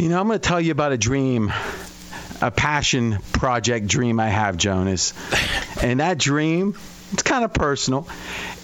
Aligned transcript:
You 0.00 0.08
know, 0.08 0.18
I'm 0.18 0.28
going 0.28 0.40
to 0.40 0.48
tell 0.48 0.62
you 0.62 0.72
about 0.72 0.92
a 0.92 0.96
dream, 0.96 1.52
a 2.40 2.50
passion 2.50 3.18
project 3.32 3.86
dream 3.86 4.18
I 4.18 4.28
have, 4.28 4.56
Jonas. 4.56 5.12
And 5.82 6.00
that 6.00 6.16
dream, 6.16 6.74
it's 7.12 7.22
kind 7.22 7.44
of 7.44 7.52
personal, 7.52 8.08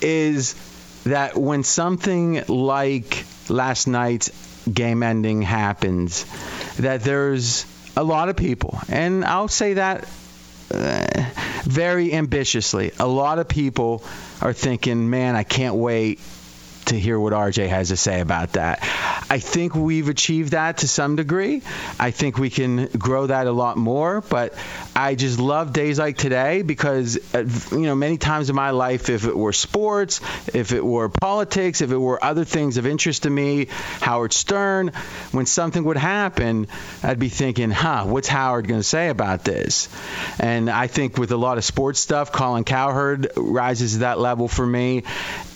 is 0.01 0.55
that 1.05 1.37
when 1.37 1.63
something 1.63 2.43
like 2.49 3.27
last 3.51 3.87
night's 3.87 4.31
game 4.67 5.03
ending 5.03 5.43
happens, 5.43 6.25
that 6.77 7.03
there's 7.03 7.67
a 7.99 8.03
lot 8.03 8.31
of 8.31 8.37
people, 8.37 8.81
and 8.89 9.23
I'll 9.23 9.49
say 9.49 9.75
that 9.75 10.09
uh, 10.73 11.07
very 11.65 12.15
ambitiously, 12.15 12.93
a 12.99 13.07
lot 13.07 13.39
of 13.39 13.47
people 13.47 14.03
are 14.41 14.55
thinking, 14.55 15.11
man, 15.11 15.37
I 15.37 15.43
can't 15.43 15.75
wait 15.75 16.19
to 16.87 16.99
hear 16.99 17.19
what 17.19 17.33
RJ 17.33 17.69
has 17.69 17.89
to 17.89 17.97
say 17.97 18.21
about 18.21 18.53
that. 18.53 18.81
I 19.29 19.39
think 19.39 19.75
we've 19.75 20.09
achieved 20.09 20.53
that 20.53 20.79
to 20.79 20.89
some 20.89 21.17
degree. 21.17 21.63
I 21.99 22.11
think 22.11 22.39
we 22.39 22.51
can 22.51 22.87
grow 22.87 23.27
that 23.27 23.47
a 23.47 23.53
lot 23.53 23.77
more, 23.77 24.21
but 24.21 24.55
I 24.97 25.15
just 25.15 25.39
love 25.39 25.75
days 25.75 25.99
like 25.99 26.17
today 26.17 26.63
because 26.63 27.19
uh, 27.35 27.45
you 27.71 27.83
know 27.83 27.95
many 27.95 28.17
times 28.17 28.49
in 28.49 28.57
my 28.57 28.71
life 28.71 29.11
if 29.11 29.27
it 29.27 29.37
were 29.37 29.53
sports, 29.53 30.23
if 30.55 30.73
it 30.73 30.83
were 30.83 31.11
politics, 31.11 31.83
if 31.83 31.93
it 31.93 31.99
were 31.99 32.23
other 32.25 32.47
things 32.47 32.79
of 32.79 32.87
interest 32.87 33.25
to 33.25 33.31
me, 33.31 33.67
Howard 34.01 34.33
Stern, 34.33 34.93
when 35.33 35.45
something 35.45 35.85
would 35.85 35.99
happen, 35.99 36.67
I'd 37.03 37.19
be 37.19 37.29
thinking, 37.29 37.71
"Huh, 37.71 38.05
what's 38.07 38.27
Howard 38.29 38.69
going 38.69 38.81
to 38.81 38.85
say 38.85 39.11
about 39.11 39.45
this?" 39.45 39.91
And 40.41 40.71
I 40.71 40.87
think 40.87 41.19
with 41.19 41.31
a 41.31 41.37
lot 41.37 41.59
of 41.59 41.65
sports 41.65 42.01
stuff, 42.01 42.33
Colin 42.33 42.65
Cowherd 42.65 43.33
rises 43.37 43.93
to 43.93 43.99
that 43.99 44.19
level 44.19 44.49
for 44.49 44.67
me 44.67 45.03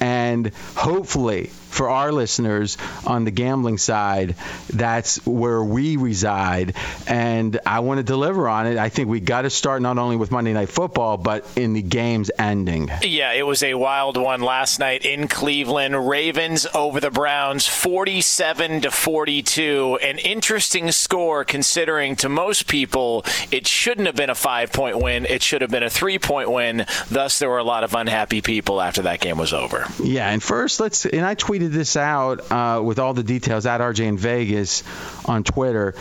and 0.01 0.53
hopefully 0.77 1.49
for 1.81 1.89
our 1.89 2.13
listeners 2.13 2.77
on 3.07 3.25
the 3.25 3.31
gambling 3.31 3.79
side, 3.79 4.35
that's 4.69 5.25
where 5.25 5.65
we 5.65 5.97
reside. 5.97 6.77
And 7.07 7.59
I 7.65 7.81
want 7.81 7.97
to 7.97 8.03
deliver 8.03 8.51
on 8.51 8.67
it. 8.67 8.77
I 8.77 8.91
think 8.91 9.09
we 9.09 9.19
got 9.19 9.43
to 9.43 9.51
start 9.51 9.81
not 9.81 9.97
only 9.97 10.17
with 10.17 10.31
Monday 10.31 10.53
Night 10.53 10.69
Football, 10.69 11.17
but 11.17 11.47
in 11.57 11.73
the 11.73 11.81
game's 11.81 12.31
ending. 12.39 12.91
Yeah, 13.01 13.33
it 13.33 13.47
was 13.47 13.63
a 13.63 13.73
wild 13.73 14.19
one 14.19 14.43
last 14.43 14.79
night 14.79 15.07
in 15.07 15.27
Cleveland. 15.27 16.07
Ravens 16.07 16.67
over 16.75 17.01
the 17.01 17.11
Browns, 17.11 17.67
47 17.67 18.83
to 18.83 18.91
42. 18.91 20.01
An 20.03 20.19
interesting 20.19 20.93
score 20.93 21.47
considering 21.47 22.15
to 22.17 22.29
most 22.29 22.67
people 22.67 23.25
it 23.51 23.67
shouldn't 23.67 24.07
have 24.07 24.17
been 24.17 24.29
a 24.29 24.35
five 24.35 24.71
point 24.71 25.01
win. 25.01 25.25
It 25.25 25.43
should 25.43 25.63
have 25.63 25.71
been 25.71 25.83
a 25.83 25.89
three 25.89 26.19
point 26.19 26.51
win. 26.51 26.85
Thus, 27.11 27.39
there 27.39 27.49
were 27.49 27.57
a 27.57 27.65
lot 27.65 27.85
of 27.85 27.95
unhappy 27.95 28.43
people 28.43 28.83
after 28.83 29.01
that 29.03 29.21
game 29.21 29.39
was 29.39 29.55
over. 29.55 29.87
Yeah, 30.03 30.29
and 30.29 30.43
first, 30.43 30.79
let's, 30.79 31.07
and 31.07 31.25
I 31.25 31.35
tweeted 31.35 31.70
this 31.71 31.97
out 31.97 32.51
uh, 32.51 32.81
with 32.83 32.99
all 32.99 33.15
the 33.15 33.23
details 33.23 33.67
at 33.67 33.81
RJ 33.81 34.07
in 34.07 34.19
Vegas 34.19 34.83
on 35.25 35.45
Twitter. 35.45 35.95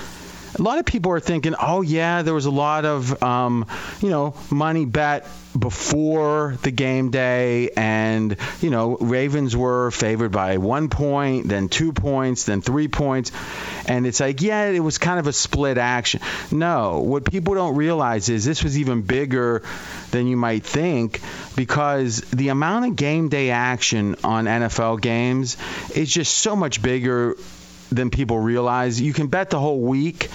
A 0.60 0.62
lot 0.62 0.78
of 0.78 0.86
people 0.86 1.14
are 1.14 1.22
thinking, 1.22 1.56
oh, 1.60 1.82
yeah, 1.82 2.22
there 2.22 2.34
was 2.34 2.46
a 2.46 2.52
lot 2.52 2.84
of, 2.84 3.24
um, 3.24 3.66
you 4.02 4.10
know, 4.10 4.34
money 4.52 4.84
bet 4.84 5.26
before 5.58 6.58
the 6.62 6.72
game 6.72 7.12
day, 7.12 7.70
and, 7.70 8.36
you 8.62 8.70
know, 8.70 8.98
Ravens 8.98 9.56
were 9.56 9.90
favored 9.90 10.32
by 10.32 10.58
one 10.58 10.90
point, 10.90 11.48
then 11.48 11.70
two 11.70 11.94
points, 11.94 12.44
then 12.44 12.62
three 12.62 12.90
points. 12.90 13.32
And 13.88 14.06
it's 14.06 14.20
like, 14.20 14.42
yeah, 14.42 14.66
it 14.66 14.82
was 14.82 14.98
kind 14.98 15.20
of 15.20 15.28
a 15.28 15.34
split 15.34 15.78
action. 15.78 16.20
No, 16.52 17.00
what 17.00 17.24
people 17.24 17.56
don't 17.56 17.76
realize 17.76 18.28
is 18.28 18.44
this 18.44 18.64
was 18.64 18.78
even 18.78 19.02
bigger 19.02 19.64
than 20.12 20.28
you 20.28 20.36
might 20.36 20.66
think 20.66 21.22
because 21.56 22.20
the 22.32 22.50
amount 22.50 22.86
of 22.86 22.96
game 22.98 23.30
day 23.30 23.50
action 23.50 24.18
on 24.24 24.46
NFL 24.46 25.00
games 25.00 25.58
is 25.96 26.12
just 26.12 26.36
so 26.36 26.56
much 26.56 26.82
bigger 26.82 27.36
than 27.92 28.10
people 28.10 28.40
realize. 28.40 29.00
You 29.00 29.14
can 29.14 29.28
bet 29.28 29.50
the 29.50 29.60
whole 29.60 29.82
week. 29.82 30.30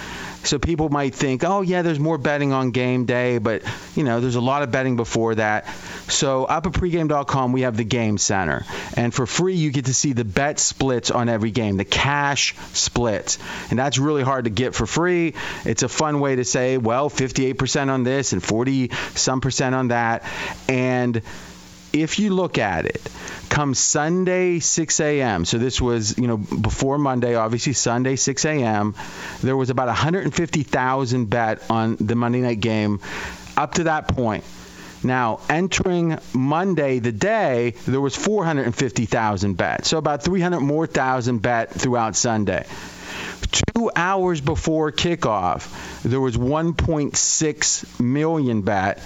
So 0.45 0.59
people 0.59 0.89
might 0.89 1.15
think, 1.15 1.43
oh 1.43 1.61
yeah, 1.61 1.81
there's 1.81 1.99
more 1.99 2.19
betting 2.19 2.53
on 2.53 2.69
game 2.69 3.05
day, 3.05 3.39
but 3.39 3.63
you 3.95 4.03
know, 4.03 4.19
there's 4.19 4.35
a 4.35 4.41
lot 4.41 4.61
of 4.61 4.69
betting 4.71 4.95
before 4.95 5.33
that. 5.35 5.67
So 6.07 6.45
up 6.45 6.67
at 6.67 6.73
pregame.com, 6.73 7.51
we 7.51 7.61
have 7.61 7.75
the 7.75 7.83
game 7.83 8.19
center, 8.19 8.63
and 8.95 9.11
for 9.11 9.25
free, 9.25 9.55
you 9.55 9.71
get 9.71 9.85
to 9.85 9.93
see 9.93 10.13
the 10.13 10.23
bet 10.23 10.59
splits 10.59 11.09
on 11.09 11.29
every 11.29 11.49
game, 11.49 11.77
the 11.77 11.85
cash 11.85 12.55
splits, 12.73 13.39
and 13.71 13.79
that's 13.79 13.97
really 13.97 14.21
hard 14.21 14.43
to 14.43 14.51
get 14.51 14.75
for 14.75 14.85
free. 14.85 15.33
It's 15.65 15.81
a 15.81 15.89
fun 15.89 16.19
way 16.19 16.35
to 16.35 16.45
say, 16.45 16.77
well, 16.77 17.09
58% 17.09 17.89
on 17.89 18.03
this 18.03 18.33
and 18.33 18.43
40 18.43 18.91
some 19.15 19.41
percent 19.41 19.73
on 19.73 19.87
that, 19.87 20.23
and 20.69 21.23
if 22.01 22.19
you 22.19 22.33
look 22.33 22.57
at 22.57 22.85
it, 22.85 23.01
come 23.49 23.73
Sunday 23.73 24.59
6 24.59 24.99
a.m. 24.99 25.45
So 25.45 25.57
this 25.57 25.79
was, 25.79 26.17
you 26.17 26.27
know, 26.27 26.37
before 26.37 26.97
Monday, 26.97 27.35
obviously 27.35 27.73
Sunday 27.73 28.15
6 28.15 28.45
a.m. 28.45 28.95
There 29.41 29.55
was 29.55 29.69
about 29.69 29.87
150,000 29.87 31.29
bet 31.29 31.69
on 31.69 31.95
the 31.97 32.15
Monday 32.15 32.41
night 32.41 32.59
game 32.59 32.99
up 33.57 33.75
to 33.75 33.85
that 33.85 34.07
point. 34.09 34.43
Now, 35.03 35.39
entering 35.49 36.17
Monday, 36.33 36.99
the 36.99 37.11
day, 37.11 37.75
there 37.85 38.01
was 38.01 38.15
450,000 38.15 39.53
bet. 39.55 39.85
So 39.85 39.97
about 39.97 40.23
300 40.23 40.59
more 40.59 40.87
thousand 40.87 41.41
bet 41.41 41.71
throughout 41.71 42.15
Sunday. 42.15 42.65
Two 43.51 43.91
hours 43.95 44.41
before 44.41 44.91
kickoff, 44.91 46.01
there 46.01 46.19
was 46.19 46.35
1.6 46.35 47.99
million 47.99 48.61
bet. 48.63 49.01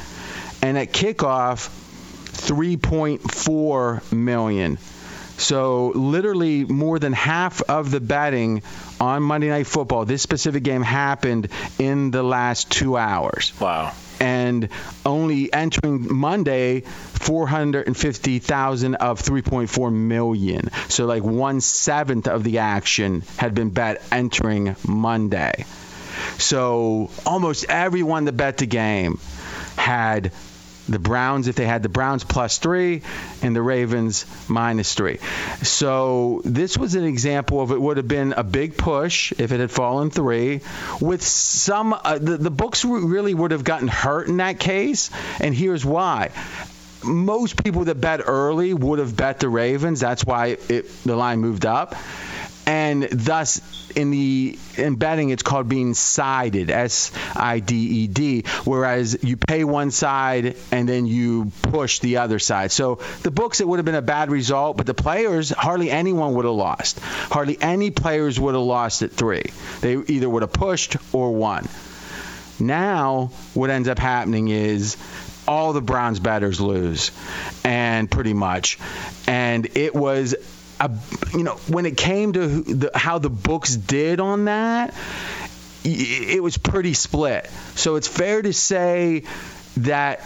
And 0.61 0.77
at 0.77 0.93
kickoff, 0.93 1.69
3.4 2.49 4.11
million. 4.11 4.79
So 5.37 5.89
literally 5.89 6.65
more 6.65 6.97
than 6.97 7.13
half 7.13 7.61
of 7.61 7.91
the 7.91 7.99
betting 7.99 8.63
on 8.99 9.21
Monday 9.21 9.49
Night 9.49 9.67
Football, 9.67 10.05
this 10.05 10.23
specific 10.23 10.63
game 10.63 10.81
happened 10.81 11.49
in 11.77 12.09
the 12.11 12.23
last 12.23 12.71
two 12.71 12.97
hours. 12.97 13.53
Wow. 13.59 13.93
And 14.19 14.67
only 15.05 15.53
entering 15.53 16.13
Monday, 16.13 16.81
450,000 16.81 18.95
of 18.95 19.21
3.4 19.21 19.93
million. 19.93 20.69
So 20.89 21.05
like 21.05 21.23
one 21.23 21.61
seventh 21.61 22.27
of 22.27 22.43
the 22.43 22.57
action 22.57 23.21
had 23.37 23.53
been 23.53 23.69
bet 23.69 24.01
entering 24.11 24.75
Monday. 24.85 25.65
So 26.39 27.11
almost 27.25 27.65
everyone 27.69 28.25
that 28.25 28.33
bet 28.33 28.57
the 28.57 28.65
game 28.65 29.19
had 29.77 30.33
the 30.91 30.99
Browns 30.99 31.47
if 31.47 31.55
they 31.55 31.65
had 31.65 31.83
the 31.83 31.89
Browns 31.89 32.23
plus 32.23 32.57
three 32.57 33.01
and 33.41 33.55
the 33.55 33.61
Ravens 33.61 34.25
minus 34.47 34.93
three. 34.93 35.17
So 35.61 36.41
this 36.45 36.77
was 36.77 36.95
an 36.95 37.03
example 37.03 37.61
of 37.61 37.71
it 37.71 37.79
would 37.79 37.97
have 37.97 38.07
been 38.07 38.33
a 38.33 38.43
big 38.43 38.77
push 38.77 39.31
if 39.37 39.51
it 39.51 39.59
had 39.59 39.71
fallen 39.71 40.09
three. 40.09 40.61
With 40.99 41.21
some, 41.21 41.93
uh, 41.93 42.17
the, 42.17 42.37
the 42.37 42.51
books 42.51 42.85
really 42.85 43.33
would 43.33 43.51
have 43.51 43.63
gotten 43.63 43.87
hurt 43.87 44.27
in 44.27 44.37
that 44.37 44.59
case, 44.59 45.09
and 45.39 45.53
here's 45.53 45.85
why. 45.85 46.31
Most 47.03 47.63
people 47.63 47.85
that 47.85 48.01
bet 48.01 48.21
early 48.25 48.73
would 48.73 48.99
have 48.99 49.15
bet 49.15 49.39
the 49.39 49.47
Ravens. 49.47 50.01
That's 50.01 50.25
why 50.25 50.57
it, 50.67 51.03
the 51.03 51.15
line 51.15 51.39
moved 51.39 51.65
up. 51.65 51.95
And 52.69 53.07
thus 53.11 53.61
in 53.95 54.11
the 54.11 54.59
in 54.77 54.95
betting 54.95 55.31
it's 55.31 55.41
called 55.41 55.67
being 55.67 55.95
sided 55.95 56.69
S 56.69 57.11
I 57.35 57.59
D 57.59 57.75
E 57.75 58.07
D 58.07 58.43
whereas 58.63 59.17
you 59.23 59.37
pay 59.37 59.63
one 59.63 59.89
side 59.89 60.55
and 60.71 60.87
then 60.87 61.07
you 61.07 61.51
push 61.63 61.97
the 61.97 62.17
other 62.17 62.37
side. 62.37 62.71
So 62.71 62.99
the 63.23 63.31
books 63.31 63.59
it 63.59 63.67
would 63.67 63.79
have 63.79 63.87
been 63.87 63.95
a 63.95 64.03
bad 64.03 64.29
result 64.29 64.77
but 64.77 64.85
the 64.85 64.93
players 64.93 65.49
hardly 65.49 65.89
anyone 65.89 66.35
would 66.35 66.45
have 66.45 66.53
lost. 66.53 66.99
Hardly 66.99 67.57
any 67.59 67.89
players 67.89 68.39
would 68.39 68.53
have 68.53 68.63
lost 68.63 69.01
at 69.01 69.13
3 69.13 69.41
they 69.81 69.95
either 69.95 70.29
would 70.29 70.43
have 70.43 70.53
pushed 70.53 70.95
or 71.11 71.33
won. 71.33 71.67
Now 72.59 73.31
what 73.55 73.71
ends 73.71 73.87
up 73.87 73.97
happening 73.97 74.49
is 74.49 74.95
all 75.47 75.73
the 75.73 75.81
Browns 75.81 76.19
batters 76.19 76.61
lose 76.61 77.09
and 77.63 78.11
pretty 78.11 78.33
much. 78.33 78.77
And 79.25 79.75
it 79.75 79.95
was 79.95 80.35
a, 80.79 80.91
you 81.33 81.43
know, 81.43 81.55
when 81.67 81.85
it 81.85 81.97
came 81.97 82.33
to 82.33 82.47
the, 82.47 82.91
how 82.95 83.19
the 83.19 83.29
books 83.29 83.75
did 83.75 84.19
on 84.19 84.45
that, 84.45 84.93
it 85.83 86.43
was 86.43 86.57
pretty 86.57 86.93
split. 86.93 87.49
So 87.75 87.95
it's 87.95 88.07
fair 88.07 88.41
to 88.41 88.53
say 88.53 89.23
that 89.77 90.21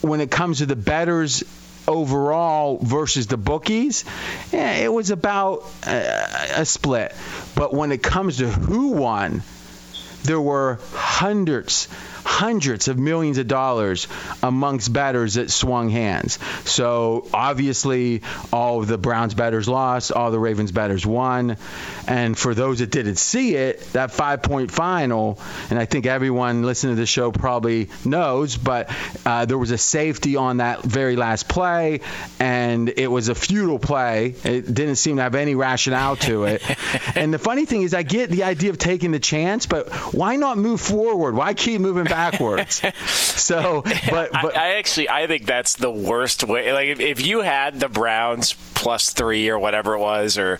when 0.00 0.20
it 0.20 0.30
comes 0.30 0.58
to 0.58 0.66
the 0.66 0.76
betters 0.76 1.44
overall 1.86 2.78
versus 2.78 3.26
the 3.26 3.36
bookies, 3.36 4.04
yeah, 4.52 4.72
it 4.76 4.92
was 4.92 5.10
about 5.10 5.64
a, 5.86 6.26
a 6.56 6.64
split. 6.64 7.14
But 7.54 7.74
when 7.74 7.92
it 7.92 8.02
comes 8.02 8.38
to 8.38 8.48
who 8.48 8.92
won, 8.92 9.42
there 10.22 10.40
were 10.40 10.78
hundreds 10.92 11.88
hundreds 12.28 12.88
of 12.88 12.98
millions 12.98 13.38
of 13.38 13.48
dollars 13.48 14.06
amongst 14.42 14.92
bettors 14.92 15.34
that 15.34 15.50
swung 15.50 15.88
hands. 15.88 16.38
So 16.66 17.26
obviously, 17.32 18.20
all 18.52 18.82
the 18.82 18.98
Browns 18.98 19.32
bettors 19.32 19.66
lost, 19.66 20.12
all 20.12 20.30
the 20.30 20.38
Ravens 20.38 20.70
bettors 20.70 21.06
won. 21.06 21.56
And 22.06 22.36
for 22.38 22.54
those 22.54 22.80
that 22.80 22.90
didn't 22.90 23.16
see 23.16 23.54
it, 23.54 23.80
that 23.94 24.10
five 24.10 24.42
point 24.42 24.70
final, 24.70 25.40
and 25.70 25.78
I 25.78 25.86
think 25.86 26.04
everyone 26.04 26.62
listening 26.64 26.96
to 26.96 27.00
the 27.00 27.06
show 27.06 27.32
probably 27.32 27.88
knows, 28.04 28.58
but 28.58 28.94
uh, 29.24 29.46
there 29.46 29.58
was 29.58 29.70
a 29.70 29.78
safety 29.78 30.36
on 30.36 30.58
that 30.58 30.82
very 30.82 31.16
last 31.16 31.48
play, 31.48 32.00
and 32.38 32.90
it 32.90 33.10
was 33.10 33.30
a 33.30 33.34
futile 33.34 33.78
play. 33.78 34.34
It 34.44 34.72
didn't 34.72 34.96
seem 34.96 35.16
to 35.16 35.22
have 35.22 35.34
any 35.34 35.54
rationale 35.54 36.16
to 36.16 36.44
it. 36.44 36.62
and 37.16 37.32
the 37.32 37.38
funny 37.38 37.64
thing 37.64 37.82
is, 37.82 37.94
I 37.94 38.02
get 38.02 38.28
the 38.28 38.44
idea 38.44 38.68
of 38.68 38.76
taking 38.76 39.12
the 39.12 39.18
chance, 39.18 39.64
but 39.64 39.88
why 40.12 40.36
not 40.36 40.58
move 40.58 40.80
forward? 40.82 41.34
Why 41.34 41.54
keep 41.54 41.80
moving 41.80 42.04
back? 42.04 42.17
Backwards. 42.18 42.82
so, 43.06 43.82
but, 44.10 44.32
but 44.32 44.56
I, 44.56 44.72
I, 44.72 44.78
actually 44.78 45.08
I 45.08 45.26
think 45.26 45.46
that's 45.46 45.76
the 45.76 45.90
worst 45.90 46.44
way. 46.44 46.72
Like 46.72 46.88
if, 46.88 47.00
if 47.00 47.26
you 47.26 47.40
had 47.40 47.78
the 47.78 47.88
Browns 47.88 48.54
plus 48.74 49.12
three 49.12 49.48
or 49.48 49.58
whatever 49.58 49.94
it 49.94 50.00
was, 50.00 50.36
or 50.36 50.58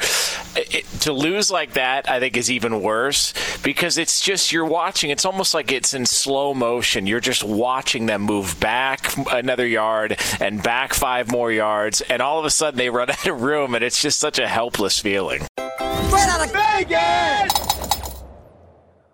it, 0.56 0.84
to 1.00 1.12
lose 1.12 1.50
like 1.50 1.72
that, 1.72 2.08
I 2.08 2.20
think 2.20 2.36
is 2.36 2.50
even 2.50 2.80
worse 2.80 3.34
because 3.62 3.98
it's 3.98 4.20
just 4.20 4.52
you're 4.52 4.64
watching. 4.64 5.10
It's 5.10 5.24
almost 5.24 5.52
like 5.52 5.72
it's 5.72 5.94
in 5.94 6.06
slow 6.06 6.54
motion. 6.54 7.06
You're 7.06 7.20
just 7.20 7.42
watching 7.42 8.06
them 8.06 8.22
move 8.22 8.58
back 8.60 9.12
another 9.32 9.66
yard 9.66 10.16
and 10.40 10.62
back 10.62 10.94
five 10.94 11.30
more 11.30 11.50
yards, 11.50 12.00
and 12.02 12.22
all 12.22 12.38
of 12.38 12.44
a 12.44 12.50
sudden 12.50 12.78
they 12.78 12.90
run 12.90 13.10
out 13.10 13.26
of 13.26 13.42
room, 13.42 13.74
and 13.74 13.82
it's 13.82 14.00
just 14.00 14.20
such 14.20 14.38
a 14.38 14.46
helpless 14.46 15.00
feeling. 15.00 15.42
Straight 15.56 16.28
out 16.28 16.44
of 16.44 16.52
Vegas! 16.52 17.47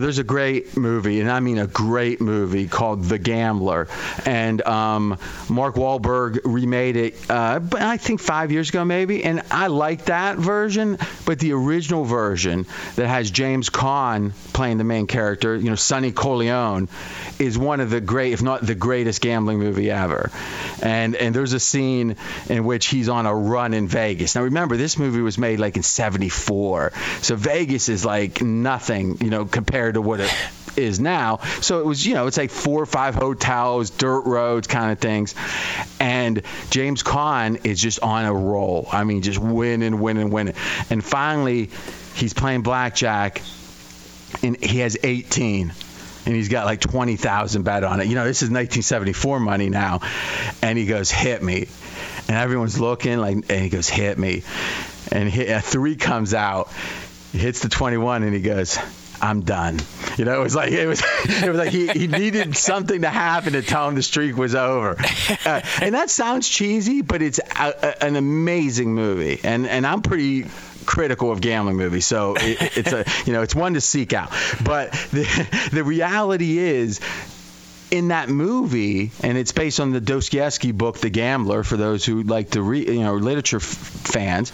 There's 0.00 0.18
a 0.18 0.24
great 0.24 0.76
movie, 0.76 1.20
and 1.20 1.30
I 1.30 1.40
mean 1.40 1.58
a 1.58 1.66
great 1.66 2.20
movie 2.20 2.66
called 2.68 3.04
The 3.04 3.18
Gambler, 3.18 3.86
and 4.24 4.62
um, 4.62 5.18
Mark 5.48 5.74
Wahlberg 5.74 6.40
remade 6.44 6.96
it. 6.96 7.30
Uh, 7.30 7.60
I 7.72 7.98
think 7.98 8.20
five 8.20 8.50
years 8.50 8.70
ago, 8.70 8.84
maybe, 8.84 9.22
and 9.24 9.42
I 9.50 9.66
like 9.66 10.06
that 10.06 10.38
version. 10.38 10.98
But 11.26 11.38
the 11.38 11.52
original 11.52 12.04
version 12.04 12.66
that 12.96 13.06
has 13.06 13.30
James 13.30 13.68
Caan 13.68 14.32
playing 14.52 14.78
the 14.78 14.84
main 14.84 15.06
character, 15.06 15.54
you 15.54 15.68
know, 15.68 15.76
Sonny 15.76 16.12
Corleone, 16.12 16.88
is 17.38 17.58
one 17.58 17.80
of 17.80 17.90
the 17.90 18.00
great, 18.00 18.32
if 18.32 18.42
not 18.42 18.66
the 18.66 18.74
greatest, 18.74 19.20
gambling 19.20 19.58
movie 19.58 19.90
ever. 19.90 20.30
And 20.82 21.14
and 21.14 21.34
there's 21.34 21.52
a 21.52 21.60
scene 21.60 22.16
in 22.48 22.64
which 22.64 22.86
he's 22.86 23.08
on 23.08 23.26
a 23.26 23.34
run 23.34 23.74
in 23.74 23.86
Vegas. 23.86 24.34
Now 24.34 24.42
remember, 24.44 24.76
this 24.76 24.98
movie 24.98 25.20
was 25.20 25.36
made 25.36 25.60
like 25.60 25.76
in 25.76 25.82
'74, 25.82 26.92
so 27.20 27.36
Vegas 27.36 27.88
is 27.88 28.04
like 28.04 28.40
nothing, 28.40 29.18
you 29.20 29.30
know, 29.30 29.44
compared 29.44 29.89
compared 29.90 29.94
to 29.94 30.00
what 30.02 30.20
it 30.20 30.78
is 30.78 31.00
now. 31.00 31.38
So 31.60 31.80
it 31.80 31.86
was, 31.86 32.06
you 32.06 32.14
know, 32.14 32.26
it's 32.26 32.36
like 32.36 32.50
four 32.50 32.82
or 32.82 32.86
five 32.86 33.14
hotels, 33.14 33.90
dirt 33.90 34.22
roads 34.22 34.66
kind 34.66 34.92
of 34.92 34.98
things. 34.98 35.34
And 35.98 36.42
James 36.70 37.02
Caan 37.02 37.66
is 37.66 37.80
just 37.80 38.00
on 38.00 38.24
a 38.24 38.32
roll. 38.32 38.88
I 38.92 39.04
mean, 39.04 39.22
just 39.22 39.38
winning, 39.38 40.00
winning, 40.00 40.30
winning. 40.30 40.54
And 40.90 41.04
finally, 41.04 41.70
he's 42.14 42.34
playing 42.34 42.62
blackjack, 42.62 43.42
and 44.42 44.62
he 44.62 44.78
has 44.78 44.96
18 45.02 45.72
and 46.26 46.34
he's 46.34 46.50
got 46.50 46.66
like 46.66 46.80
20,000 46.80 47.62
bet 47.62 47.82
on 47.82 47.98
it. 48.00 48.06
You 48.06 48.14
know, 48.14 48.24
this 48.24 48.42
is 48.42 48.50
1974 48.50 49.40
money 49.40 49.70
now. 49.70 50.00
And 50.60 50.78
he 50.78 50.84
goes, 50.84 51.10
hit 51.10 51.42
me. 51.42 51.66
And 52.28 52.36
everyone's 52.36 52.78
looking 52.78 53.18
like, 53.18 53.36
and 53.36 53.62
he 53.62 53.70
goes, 53.70 53.88
hit 53.88 54.18
me. 54.18 54.42
And 55.10 55.28
a 55.34 55.60
three 55.62 55.96
comes 55.96 56.34
out, 56.34 56.70
hits 57.32 57.60
the 57.60 57.70
21, 57.70 58.22
and 58.22 58.34
he 58.34 58.42
goes, 58.42 58.78
I'm 59.20 59.42
done. 59.42 59.78
You 60.16 60.24
know, 60.24 60.40
it 60.40 60.42
was 60.42 60.54
like 60.54 60.72
it 60.72 60.86
was 60.86 61.02
it 61.24 61.48
was 61.48 61.58
like 61.58 61.70
he, 61.70 61.88
he 61.88 62.06
needed 62.06 62.56
something 62.56 63.02
to 63.02 63.08
happen 63.08 63.52
to 63.52 63.62
tell 63.62 63.88
him 63.88 63.94
the 63.94 64.02
streak 64.02 64.36
was 64.36 64.54
over. 64.54 64.96
Uh, 65.44 65.60
and 65.80 65.94
that 65.94 66.10
sounds 66.10 66.48
cheesy, 66.48 67.02
but 67.02 67.22
it's 67.22 67.38
a, 67.38 67.74
a, 67.82 68.04
an 68.04 68.16
amazing 68.16 68.94
movie. 68.94 69.40
And 69.44 69.66
and 69.66 69.86
I'm 69.86 70.02
pretty 70.02 70.46
critical 70.86 71.30
of 71.30 71.40
gambling 71.40 71.76
movies, 71.76 72.06
so 72.06 72.34
it, 72.36 72.76
it's 72.78 72.92
a 72.92 73.04
you 73.26 73.32
know 73.32 73.42
it's 73.42 73.54
one 73.54 73.74
to 73.74 73.80
seek 73.80 74.12
out. 74.12 74.30
But 74.64 74.92
the 75.12 75.68
the 75.72 75.84
reality 75.84 76.58
is 76.58 77.00
in 77.90 78.08
that 78.08 78.28
movie, 78.28 79.10
and 79.22 79.36
it's 79.36 79.52
based 79.52 79.80
on 79.80 79.90
the 79.90 80.00
Dostoevsky 80.00 80.72
book, 80.72 80.98
The 80.98 81.10
Gambler, 81.10 81.64
for 81.64 81.76
those 81.76 82.04
who 82.04 82.22
like 82.22 82.50
to 82.50 82.62
read, 82.62 82.88
you 82.88 83.00
know, 83.00 83.14
literature 83.14 83.56
f- 83.56 83.64
fans, 83.64 84.52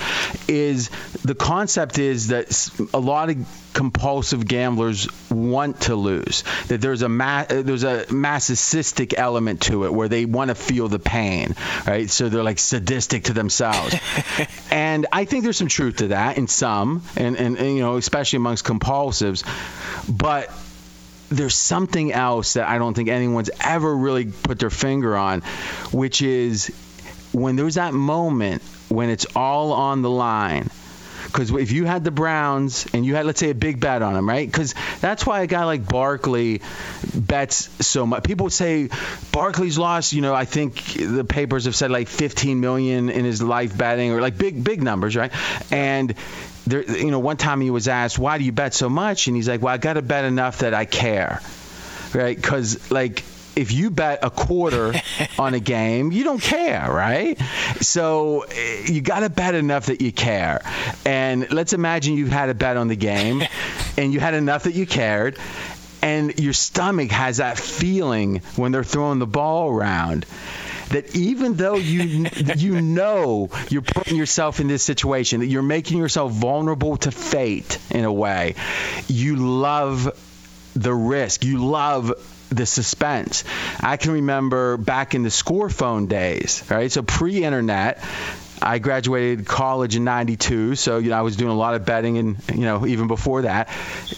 is 0.49 0.91
the 1.23 1.35
concept 1.35 1.99
is 1.99 2.29
that 2.29 2.71
a 2.95 2.99
lot 2.99 3.31
of 3.31 3.37
compulsive 3.75 4.47
gamblers 4.47 5.07
want 5.31 5.83
to 5.83 5.95
lose. 5.95 6.45
That 6.69 6.81
there's 6.81 7.03
a 7.03 7.09
ma- 7.11 7.45
uh, 7.49 7.63
there's 7.63 7.85
a 7.85 8.07
masochistic 8.11 9.19
element 9.19 9.63
to 9.63 9.85
it 9.85 9.93
where 9.93 10.09
they 10.09 10.25
want 10.25 10.49
to 10.49 10.55
feel 10.55 10.89
the 10.89 10.99
pain, 10.99 11.55
right? 11.87 12.09
So 12.09 12.31
they're 12.31 12.43
like 12.43 12.59
sadistic 12.59 13.25
to 13.25 13.35
themselves. 13.35 13.95
and 14.71 15.07
I 15.13 15.27
think 15.27 15.45
there's 15.45 15.59
some 15.59 15.69
truth 15.69 15.97
to 15.97 16.09
that 16.09 16.39
in 16.39 16.49
some, 16.49 17.03
and, 17.17 17.37
and, 17.37 17.59
and 17.59 17.77
you 17.77 17.83
know, 17.83 17.97
especially 17.97 18.39
amongst 18.39 18.65
compulsives, 18.65 19.45
but 20.09 20.51
there's 21.29 21.55
something 21.55 22.13
else 22.13 22.55
that 22.55 22.69
I 22.69 22.79
don't 22.79 22.95
think 22.95 23.09
anyone's 23.09 23.51
ever 23.61 23.95
really 23.95 24.27
put 24.27 24.59
their 24.59 24.71
finger 24.71 25.17
on, 25.17 25.43
which 25.93 26.23
is 26.23 26.67
when 27.33 27.57
there's 27.57 27.75
that 27.75 27.95
moment 27.95 28.63
when 28.89 29.11
it's 29.11 29.27
all 29.35 29.73
on 29.73 30.03
the 30.03 30.11
line. 30.11 30.71
Because 31.37 31.51
if 31.51 31.71
you 31.71 31.85
had 31.85 32.03
the 32.03 32.11
Browns 32.11 32.87
and 32.95 33.05
you 33.05 33.15
had, 33.15 33.27
let's 33.27 33.39
say, 33.39 33.51
a 33.51 33.55
big 33.55 33.79
bet 33.79 34.01
on 34.01 34.15
them, 34.15 34.27
right? 34.27 34.51
Because 34.51 34.75
that's 35.03 35.27
why 35.27 35.43
a 35.43 35.47
guy 35.47 35.65
like 35.65 35.87
Barkley 35.87 36.63
bets 37.15 37.69
so 37.87 38.07
much. 38.07 38.25
People 38.25 38.49
say 38.49 38.89
Barkley's 39.33 39.77
lost. 39.77 40.15
You 40.15 40.23
know, 40.23 40.35
I 40.35 40.47
think 40.47 40.83
the 40.95 41.25
papers 41.25 41.67
have 41.67 41.77
said 41.77 41.91
like 41.91 42.09
15 42.09 42.59
million 42.59 43.11
in 43.11 43.27
his 43.27 43.43
life 43.43 43.77
betting, 43.77 44.13
or 44.13 44.23
like 44.23 44.39
big, 44.39 44.65
big 44.65 44.83
numbers, 44.83 45.15
right? 45.15 45.31
And 45.71 46.15
there, 46.67 46.83
you 46.83 47.11
know, 47.11 47.19
one 47.19 47.37
time 47.37 47.61
he 47.61 47.69
was 47.69 47.87
asked, 47.87 48.19
"Why 48.19 48.39
do 48.39 48.45
you 48.45 48.53
bet 48.53 48.73
so 48.73 48.89
much?" 48.89 49.27
And 49.27 49.37
he's 49.37 49.47
like, 49.47 49.61
"Well, 49.61 49.75
I 49.75 49.77
got 49.77 49.95
to 49.95 50.03
bet 50.03 50.25
enough 50.25 50.61
that 50.61 50.73
I 50.73 50.87
care." 50.87 51.43
Right? 52.15 52.43
Cuz 52.43 52.91
like 52.91 53.25
if 53.57 53.73
you 53.73 53.91
bet 53.91 54.21
a 54.23 54.31
quarter 54.31 54.93
on 55.39 55.55
a 55.55 55.61
game, 55.61 56.13
you 56.13 56.23
don't 56.25 56.41
care, 56.41 56.91
right? 56.91 57.41
So 57.81 58.43
eh, 58.43 58.85
you 58.87 59.01
got 59.01 59.21
to 59.21 59.31
bet 59.31 59.55
enough 59.55 59.87
that 59.87 60.01
you 60.01 60.13
care. 60.13 60.63
And 61.05 61.51
let's 61.51 61.73
imagine 61.73 62.15
you 62.15 62.27
had 62.27 62.51
a 62.51 62.55
bet 62.55 62.77
on 62.77 62.89
the 62.89 62.97
game 62.97 63.43
and 63.97 64.13
you 64.13 64.21
had 64.21 64.35
enough 64.35 64.65
that 64.65 64.75
you 64.75 64.87
cared 64.87 65.39
and 66.03 66.39
your 66.39 66.53
stomach 66.53 67.11
has 67.11 67.39
that 67.39 67.59
feeling 67.59 68.43
when 68.55 68.71
they're 68.71 68.85
throwing 68.85 69.19
the 69.19 69.27
ball 69.27 69.71
around 69.71 70.27
that 70.91 71.17
even 71.17 71.55
though 71.55 71.75
you 71.75 72.27
you 72.57 72.81
know 72.81 73.49
you're 73.71 73.83
putting 73.83 74.17
yourself 74.17 74.61
in 74.61 74.69
this 74.69 74.83
situation, 74.83 75.41
that 75.41 75.47
you're 75.47 75.63
making 75.63 75.99
yourself 75.99 76.33
vulnerable 76.33 76.97
to 76.99 77.11
fate 77.11 77.79
in 77.91 78.05
a 78.05 78.13
way, 78.13 78.55
you 79.09 79.37
love 79.37 80.13
the 80.75 80.95
risk. 80.95 81.45
You 81.45 81.65
love 81.65 82.13
the 82.51 82.67
suspense. 82.67 83.45
I 83.81 83.97
can 83.97 84.13
remember 84.13 84.77
back 84.77 85.15
in 85.15 85.23
the 85.23 85.31
score 85.31 85.69
phone 85.69 86.07
days, 86.07 86.63
right? 86.71 86.91
So 86.91 87.03
pre-internet, 87.03 88.03
I 88.63 88.79
graduated 88.79 89.47
college 89.47 89.97
in 89.97 90.05
92, 90.05 90.77
so 90.77 90.99
you 90.99 91.11
know 91.11 91.19
I 91.19 91.23
was 91.23 91.37
doing 91.37 91.51
a 91.51 91.57
lot 91.57 91.75
of 91.75 91.85
betting 91.85 92.19
and 92.19 92.37
you 92.55 92.63
know 92.63 92.87
even 92.87 93.07
before 93.07 93.43
that, 93.43 93.69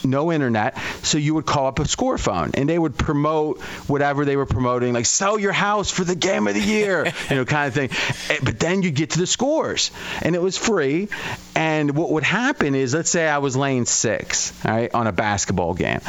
no 0.04 0.32
internet. 0.32 0.78
So 1.02 1.18
you 1.18 1.34
would 1.34 1.46
call 1.46 1.66
up 1.66 1.78
a 1.80 1.88
score 1.88 2.18
phone 2.18 2.52
and 2.54 2.68
they 2.68 2.78
would 2.78 2.96
promote 2.96 3.60
whatever 3.88 4.24
they 4.24 4.36
were 4.36 4.46
promoting 4.46 4.94
like 4.94 5.06
sell 5.06 5.38
your 5.38 5.52
house 5.52 5.90
for 5.90 6.04
the 6.04 6.14
game 6.14 6.46
of 6.46 6.54
the 6.54 6.60
year, 6.60 7.12
you 7.30 7.36
know 7.36 7.44
kind 7.44 7.68
of 7.68 7.74
thing. 7.74 7.90
Eh, 8.30 8.38
but 8.42 8.60
then 8.60 8.82
you 8.82 8.90
get 8.90 9.10
to 9.10 9.18
the 9.18 9.26
scores 9.26 9.90
and 10.22 10.36
it 10.36 10.42
was 10.42 10.56
free 10.56 11.08
and 11.56 11.96
what 11.96 12.10
would 12.10 12.24
happen 12.24 12.74
is 12.74 12.94
let's 12.94 13.10
say 13.10 13.26
I 13.26 13.38
was 13.38 13.56
laying 13.56 13.84
6, 13.84 14.64
all 14.64 14.72
right, 14.72 14.94
on 14.94 15.06
a 15.08 15.12
basketball 15.12 15.74
game. 15.74 16.00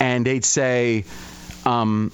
And 0.00 0.26
they'd 0.26 0.44
say 0.44 1.04
um, 1.64 2.12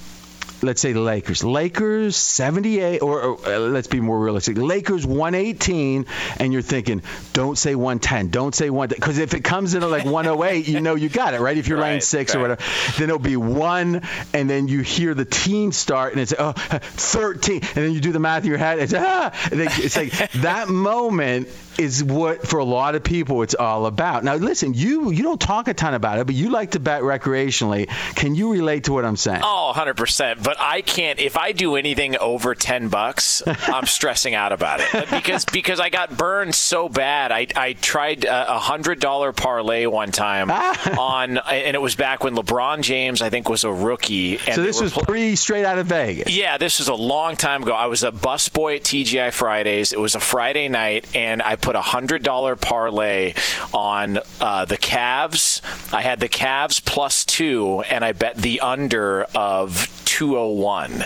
let's 0.62 0.80
say 0.80 0.92
the 0.92 1.00
Lakers. 1.00 1.44
Lakers 1.44 2.16
78, 2.16 3.02
or, 3.02 3.20
or 3.20 3.46
uh, 3.46 3.58
let's 3.58 3.88
be 3.88 4.00
more 4.00 4.18
realistic. 4.18 4.56
Lakers 4.56 5.06
118, 5.06 6.06
and 6.38 6.52
you're 6.52 6.62
thinking, 6.62 7.02
don't 7.32 7.56
say 7.56 7.74
110, 7.74 8.30
don't 8.30 8.54
say 8.54 8.70
1, 8.70 8.88
because 8.88 9.18
if 9.18 9.34
it 9.34 9.44
comes 9.44 9.74
in 9.74 9.82
at 9.82 9.90
like 9.90 10.04
108, 10.04 10.68
you 10.68 10.80
know 10.80 10.94
you 10.94 11.08
got 11.08 11.34
it, 11.34 11.40
right? 11.40 11.56
If 11.56 11.68
you're 11.68 11.78
right, 11.78 11.88
laying 11.88 12.00
six 12.00 12.34
right. 12.34 12.38
or 12.38 12.42
whatever, 12.42 12.62
then 12.98 13.08
it'll 13.08 13.18
be 13.18 13.36
one, 13.36 14.02
and 14.32 14.48
then 14.48 14.68
you 14.68 14.80
hear 14.80 15.14
the 15.14 15.24
teen 15.24 15.72
start, 15.72 16.12
and 16.12 16.20
it's 16.20 16.34
oh 16.38 16.52
13, 16.52 17.60
and 17.62 17.62
then 17.62 17.92
you 17.92 18.00
do 18.00 18.12
the 18.12 18.20
math 18.20 18.44
in 18.44 18.48
your 18.48 18.58
head. 18.58 18.78
It's 18.78 18.94
ah, 18.96 19.32
it's 19.52 19.96
like 19.96 20.32
that 20.42 20.68
moment 20.68 21.48
is 21.78 22.02
what 22.02 22.46
for 22.46 22.58
a 22.58 22.64
lot 22.64 22.94
of 22.94 23.02
people 23.02 23.42
it's 23.42 23.54
all 23.54 23.86
about. 23.86 24.24
Now 24.24 24.34
listen, 24.36 24.74
you 24.74 25.10
you 25.10 25.22
don't 25.22 25.40
talk 25.40 25.68
a 25.68 25.74
ton 25.74 25.94
about 25.94 26.18
it, 26.18 26.26
but 26.26 26.34
you 26.34 26.50
like 26.50 26.72
to 26.72 26.80
bet 26.80 27.02
recreationally. 27.02 27.88
Can 28.14 28.34
you 28.34 28.52
relate 28.52 28.84
to 28.84 28.92
what 28.92 29.04
I'm 29.04 29.16
saying? 29.16 29.42
Oh, 29.42 29.72
100%. 29.74 30.42
But 30.42 30.56
I 30.58 30.82
can't 30.82 31.18
if 31.18 31.36
I 31.36 31.52
do 31.52 31.76
anything 31.76 32.16
over 32.18 32.54
10 32.54 32.88
bucks, 32.88 33.42
I'm 33.46 33.86
stressing 33.86 34.34
out 34.34 34.52
about 34.52 34.80
it. 34.80 35.10
Because 35.10 35.44
because 35.44 35.80
I 35.80 35.88
got 35.88 36.16
burned 36.16 36.54
so 36.54 36.88
bad. 36.88 37.32
I 37.32 37.46
I 37.56 37.74
tried 37.74 38.24
a 38.24 38.58
$100 38.60 39.36
parlay 39.36 39.86
one 39.86 40.12
time 40.12 40.48
ah. 40.50 40.98
on 40.98 41.38
and 41.38 41.74
it 41.74 41.80
was 41.80 41.94
back 41.94 42.24
when 42.24 42.34
LeBron 42.34 42.82
James 42.82 43.22
I 43.22 43.30
think 43.30 43.48
was 43.48 43.64
a 43.64 43.72
rookie 43.72 44.38
and 44.46 44.54
so 44.54 44.62
this 44.62 44.80
was 44.80 44.92
pl- 44.92 45.04
pre 45.04 45.36
straight 45.36 45.64
out 45.64 45.78
of 45.78 45.86
Vegas. 45.86 46.32
Yeah, 46.32 46.58
this 46.58 46.78
was 46.78 46.88
a 46.88 46.94
long 46.94 47.36
time 47.36 47.62
ago. 47.62 47.72
I 47.72 47.86
was 47.86 48.02
a 48.02 48.12
busboy 48.12 48.76
at 48.76 48.82
TGI 48.82 49.32
Fridays. 49.32 49.92
It 49.92 50.00
was 50.00 50.14
a 50.14 50.20
Friday 50.20 50.68
night, 50.68 51.06
and 51.14 51.42
I 51.42 51.56
put 51.66 51.74
a 51.74 51.80
hundred 51.80 52.22
dollar 52.22 52.54
parlay 52.54 53.34
on 53.74 54.20
uh, 54.40 54.64
the 54.66 54.78
Cavs. 54.78 55.60
I 55.92 56.00
had 56.00 56.20
the 56.20 56.28
Cavs 56.28 56.80
plus 56.84 57.24
two, 57.24 57.80
and 57.90 58.04
I 58.04 58.12
bet 58.12 58.36
the 58.36 58.60
under 58.60 59.24
of 59.34 59.90
201. 60.04 61.04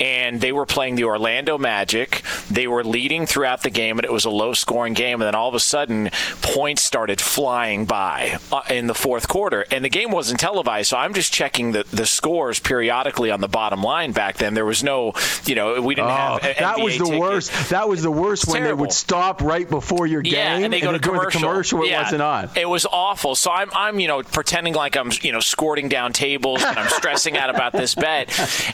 And 0.00 0.40
they 0.40 0.50
were 0.52 0.66
playing 0.66 0.94
the 0.94 1.04
Orlando 1.04 1.58
Magic. 1.58 2.22
They 2.50 2.66
were 2.66 2.82
leading 2.82 3.26
throughout 3.26 3.62
the 3.62 3.70
game, 3.70 3.98
and 3.98 4.04
it 4.04 4.12
was 4.12 4.24
a 4.24 4.30
low 4.30 4.54
scoring 4.54 4.94
game. 4.94 5.20
And 5.20 5.26
then 5.26 5.34
all 5.34 5.48
of 5.48 5.54
a 5.54 5.60
sudden, 5.60 6.10
points 6.40 6.82
started 6.82 7.20
flying 7.20 7.84
by 7.84 8.38
uh, 8.50 8.62
in 8.70 8.86
the 8.86 8.94
fourth 8.94 9.28
quarter. 9.28 9.66
And 9.70 9.84
the 9.84 9.88
game 9.90 10.10
wasn't 10.10 10.40
televised, 10.40 10.88
so 10.88 10.96
I'm 10.96 11.12
just 11.14 11.32
checking 11.32 11.72
the, 11.72 11.84
the 11.90 12.06
scores 12.06 12.58
periodically 12.60 13.30
on 13.30 13.40
the 13.40 13.48
bottom 13.48 13.82
line 13.82 14.12
back 14.12 14.38
then. 14.38 14.54
There 14.54 14.64
was 14.64 14.82
no, 14.82 15.12
you 15.44 15.54
know, 15.54 15.80
we 15.82 15.94
didn't 15.94 16.08
Oh, 16.10 16.14
have. 16.14 16.38
a- 16.44 16.60
that 16.60 16.76
NBA 16.78 16.82
was 16.84 16.98
the 16.98 17.04
ticket. 17.04 17.20
worst. 17.20 17.70
That 17.70 17.88
was 17.88 18.02
the 18.02 18.10
worst 18.10 18.48
when 18.48 18.62
they 18.64 18.72
would 18.72 18.92
stop 18.92 19.42
right 19.42 19.68
before 19.68 20.06
your 20.06 20.22
game 20.22 20.32
Yeah, 20.34 20.56
and 20.58 20.72
they 20.72 20.80
go 20.80 20.92
to 20.92 20.98
during 20.98 21.20
commercial. 21.20 21.40
the 21.40 21.46
commercial. 21.46 21.82
It 21.82 21.90
Yeah. 21.90 22.02
wasn't 22.02 22.22
on. 22.22 22.50
It 22.56 22.68
was 22.68 22.86
awful. 22.86 23.34
So 23.34 23.50
I'm, 23.50 23.68
I'm, 23.74 24.00
you 24.00 24.08
know, 24.08 24.22
pretending 24.22 24.74
like 24.74 24.96
I'm, 24.96 25.10
you 25.20 25.32
know, 25.32 25.40
squirting 25.40 25.88
down 25.88 26.12
tables 26.12 26.62
and 26.64 26.78
I'm 26.78 26.88
stressing 26.96 27.36
out 27.36 27.50
about 27.50 27.72
this 27.72 27.94
bet. 27.94 28.28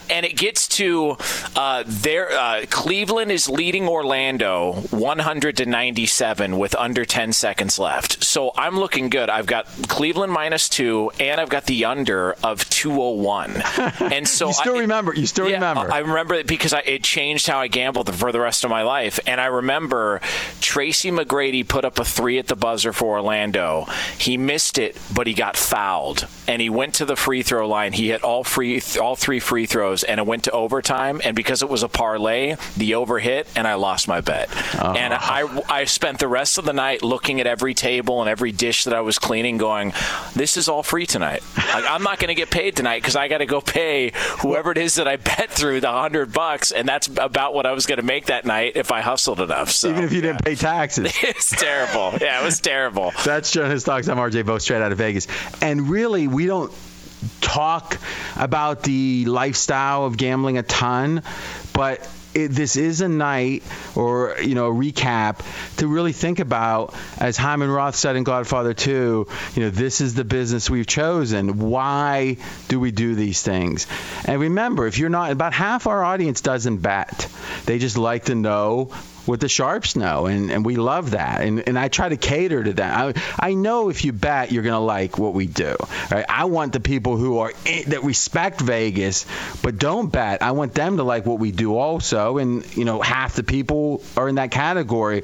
And 0.09 0.25
it 0.25 0.37
gets 0.37 0.67
to 0.77 1.16
uh, 1.55 1.83
there. 1.85 2.31
Uh, 2.31 2.65
Cleveland 2.69 3.31
is 3.31 3.49
leading 3.49 3.87
Orlando 3.87 4.73
100 4.73 5.57
to 5.57 5.65
97 5.65 6.57
with 6.57 6.75
under 6.75 7.05
10 7.05 7.33
seconds 7.33 7.79
left. 7.79 8.23
So 8.23 8.51
I'm 8.57 8.77
looking 8.77 9.09
good. 9.09 9.29
I've 9.29 9.45
got 9.45 9.65
Cleveland 9.87 10.31
minus 10.31 10.69
two, 10.69 11.11
and 11.19 11.39
I've 11.39 11.49
got 11.49 11.65
the 11.65 11.85
under 11.85 12.33
of 12.43 12.67
201. 12.69 13.63
And 14.17 14.27
so 14.27 14.47
You 14.47 14.53
still 14.53 14.75
I, 14.77 14.79
remember? 14.79 15.13
You 15.13 15.25
still 15.27 15.47
yeah, 15.47 15.55
remember? 15.55 15.91
I 15.91 15.99
remember 15.99 16.33
it 16.35 16.47
because 16.47 16.73
I, 16.73 16.79
it 16.79 17.03
changed 17.03 17.47
how 17.47 17.59
I 17.59 17.67
gambled 17.67 18.13
for 18.15 18.31
the 18.31 18.39
rest 18.39 18.63
of 18.63 18.69
my 18.69 18.83
life. 18.83 19.19
And 19.27 19.39
I 19.41 19.47
remember 19.47 20.21
Tracy 20.61 21.11
McGrady 21.11 21.67
put 21.67 21.83
up 21.85 21.99
a 21.99 22.05
three 22.05 22.37
at 22.39 22.47
the 22.47 22.55
buzzer 22.55 22.93
for 22.93 23.17
Orlando. 23.17 23.85
He 24.17 24.37
missed 24.37 24.77
it, 24.77 24.97
but 25.13 25.27
he 25.27 25.33
got 25.33 25.57
fouled, 25.57 26.27
and 26.47 26.61
he 26.61 26.69
went 26.69 26.95
to 26.95 27.05
the 27.05 27.15
free 27.15 27.43
throw 27.43 27.67
line. 27.67 27.93
He 27.93 28.09
hit 28.09 28.23
all 28.23 28.43
free, 28.43 28.81
all 28.99 29.15
three 29.15 29.39
free 29.39 29.65
throws, 29.65 30.03
and 30.03 30.19
it 30.19 30.25
went 30.25 30.43
to 30.45 30.51
overtime. 30.51 30.96
And 30.97 31.35
because 31.35 31.61
it 31.61 31.69
was 31.69 31.83
a 31.83 31.87
parlay, 31.89 32.55
the 32.75 32.95
over 32.95 33.19
hit, 33.19 33.47
and 33.55 33.67
I 33.67 33.75
lost 33.75 34.07
my 34.07 34.21
bet. 34.21 34.49
Uh-huh. 34.49 34.93
And 34.97 35.13
I, 35.13 35.63
I 35.69 35.85
spent 35.85 36.19
the 36.19 36.27
rest 36.27 36.57
of 36.57 36.65
the 36.65 36.73
night 36.73 37.03
looking 37.03 37.39
at 37.39 37.47
every 37.47 37.73
table 37.73 38.21
and 38.21 38.29
every 38.29 38.51
dish 38.51 38.83
that 38.85 38.93
I 38.93 39.01
was 39.01 39.19
cleaning, 39.19 39.57
going, 39.57 39.93
"This 40.35 40.57
is 40.57 40.67
all 40.67 40.83
free 40.83 41.05
tonight. 41.05 41.43
Like, 41.55 41.85
I'm 41.89 42.03
not 42.03 42.19
going 42.19 42.29
to 42.29 42.35
get 42.35 42.49
paid 42.49 42.75
tonight 42.75 43.01
because 43.01 43.15
I 43.15 43.27
got 43.27 43.39
to 43.39 43.45
go 43.45 43.61
pay 43.61 44.11
whoever 44.39 44.71
it 44.71 44.77
is 44.77 44.95
that 44.95 45.07
I 45.07 45.17
bet 45.17 45.49
through 45.51 45.81
the 45.81 45.91
hundred 45.91 46.33
bucks, 46.33 46.71
and 46.71 46.87
that's 46.87 47.07
about 47.07 47.53
what 47.53 47.65
I 47.65 47.71
was 47.73 47.85
going 47.85 47.97
to 47.99 48.05
make 48.05 48.27
that 48.27 48.45
night 48.45 48.73
if 48.75 48.91
I 48.91 49.01
hustled 49.01 49.39
enough. 49.39 49.71
So 49.71 49.89
Even 49.89 50.03
if 50.03 50.13
you 50.13 50.21
didn't 50.21 50.43
pay 50.43 50.55
taxes. 50.73 51.11
it's 51.21 51.51
terrible. 51.51 52.17
Yeah, 52.19 52.41
it 52.41 52.43
was 52.43 52.59
terrible. 52.59 53.13
That's 53.23 53.51
Jonas 53.51 53.85
Knox. 53.87 54.07
I'm 54.07 54.17
RJ 54.17 54.45
Bell, 54.45 54.59
straight 54.59 54.81
out 54.81 54.91
of 54.91 54.97
Vegas. 54.97 55.27
And 55.61 55.89
really, 55.89 56.27
we 56.27 56.45
don't 56.45 56.71
talk 57.41 57.97
about 58.35 58.83
the 58.83 59.25
lifestyle 59.25 60.05
of 60.05 60.17
gambling 60.17 60.57
a 60.57 60.63
ton, 60.63 61.23
but 61.73 62.07
it, 62.37 62.49
this 62.49 62.75
is 62.75 63.01
a 63.01 63.07
night 63.07 63.63
or 63.95 64.35
you 64.41 64.53
know 64.53 64.67
a 64.67 64.73
recap 64.73 65.39
to 65.77 65.87
really 65.87 66.13
think 66.13 66.39
about 66.39 66.93
as 67.17 67.37
Hyman 67.37 67.69
Roth 67.69 67.95
said 67.95 68.15
in 68.15 68.23
Godfather 68.23 68.73
2 68.73 69.27
you 69.55 69.63
know 69.63 69.69
this 69.69 70.01
is 70.01 70.13
the 70.13 70.23
business 70.23 70.69
we've 70.69 70.87
chosen. 70.87 71.57
Why 71.57 72.37
do 72.67 72.79
we 72.79 72.91
do 72.91 73.15
these 73.15 73.41
things? 73.41 73.87
And 74.25 74.39
remember 74.39 74.87
if 74.87 74.97
you're 74.97 75.09
not 75.09 75.31
about 75.31 75.53
half 75.53 75.87
our 75.87 76.03
audience 76.03 76.41
doesn't 76.41 76.77
bet. 76.77 77.27
They 77.65 77.79
just 77.79 77.97
like 77.97 78.25
to 78.25 78.35
know 78.35 78.91
what 79.27 79.39
the 79.39 79.49
sharps 79.49 79.95
know, 79.95 80.25
and, 80.25 80.51
and 80.51 80.65
we 80.65 80.75
love 80.75 81.11
that. 81.11 81.41
And, 81.41 81.67
and 81.67 81.77
I 81.77 81.87
try 81.89 82.09
to 82.09 82.17
cater 82.17 82.63
to 82.63 82.73
that. 82.73 83.17
I, 83.17 83.49
I 83.49 83.53
know 83.53 83.89
if 83.89 84.05
you 84.05 84.13
bet, 84.13 84.51
you're 84.51 84.63
going 84.63 84.73
to 84.73 84.79
like 84.79 85.17
what 85.17 85.33
we 85.33 85.47
do. 85.47 85.75
Right? 86.11 86.25
I 86.27 86.45
want 86.45 86.73
the 86.73 86.79
people 86.79 87.17
who 87.17 87.39
are 87.39 87.51
in, 87.65 87.89
that 87.89 88.03
respect 88.03 88.61
Vegas, 88.61 89.25
but 89.61 89.77
don't 89.77 90.11
bet. 90.11 90.41
I 90.41 90.51
want 90.51 90.73
them 90.73 90.97
to 90.97 91.03
like 91.03 91.25
what 91.25 91.39
we 91.39 91.51
do 91.51 91.77
also. 91.77 92.37
And 92.37 92.65
you 92.77 92.85
know, 92.85 93.01
half 93.01 93.35
the 93.35 93.43
people 93.43 94.01
are 94.15 94.29
in 94.29 94.35
that 94.35 94.51
category. 94.51 95.23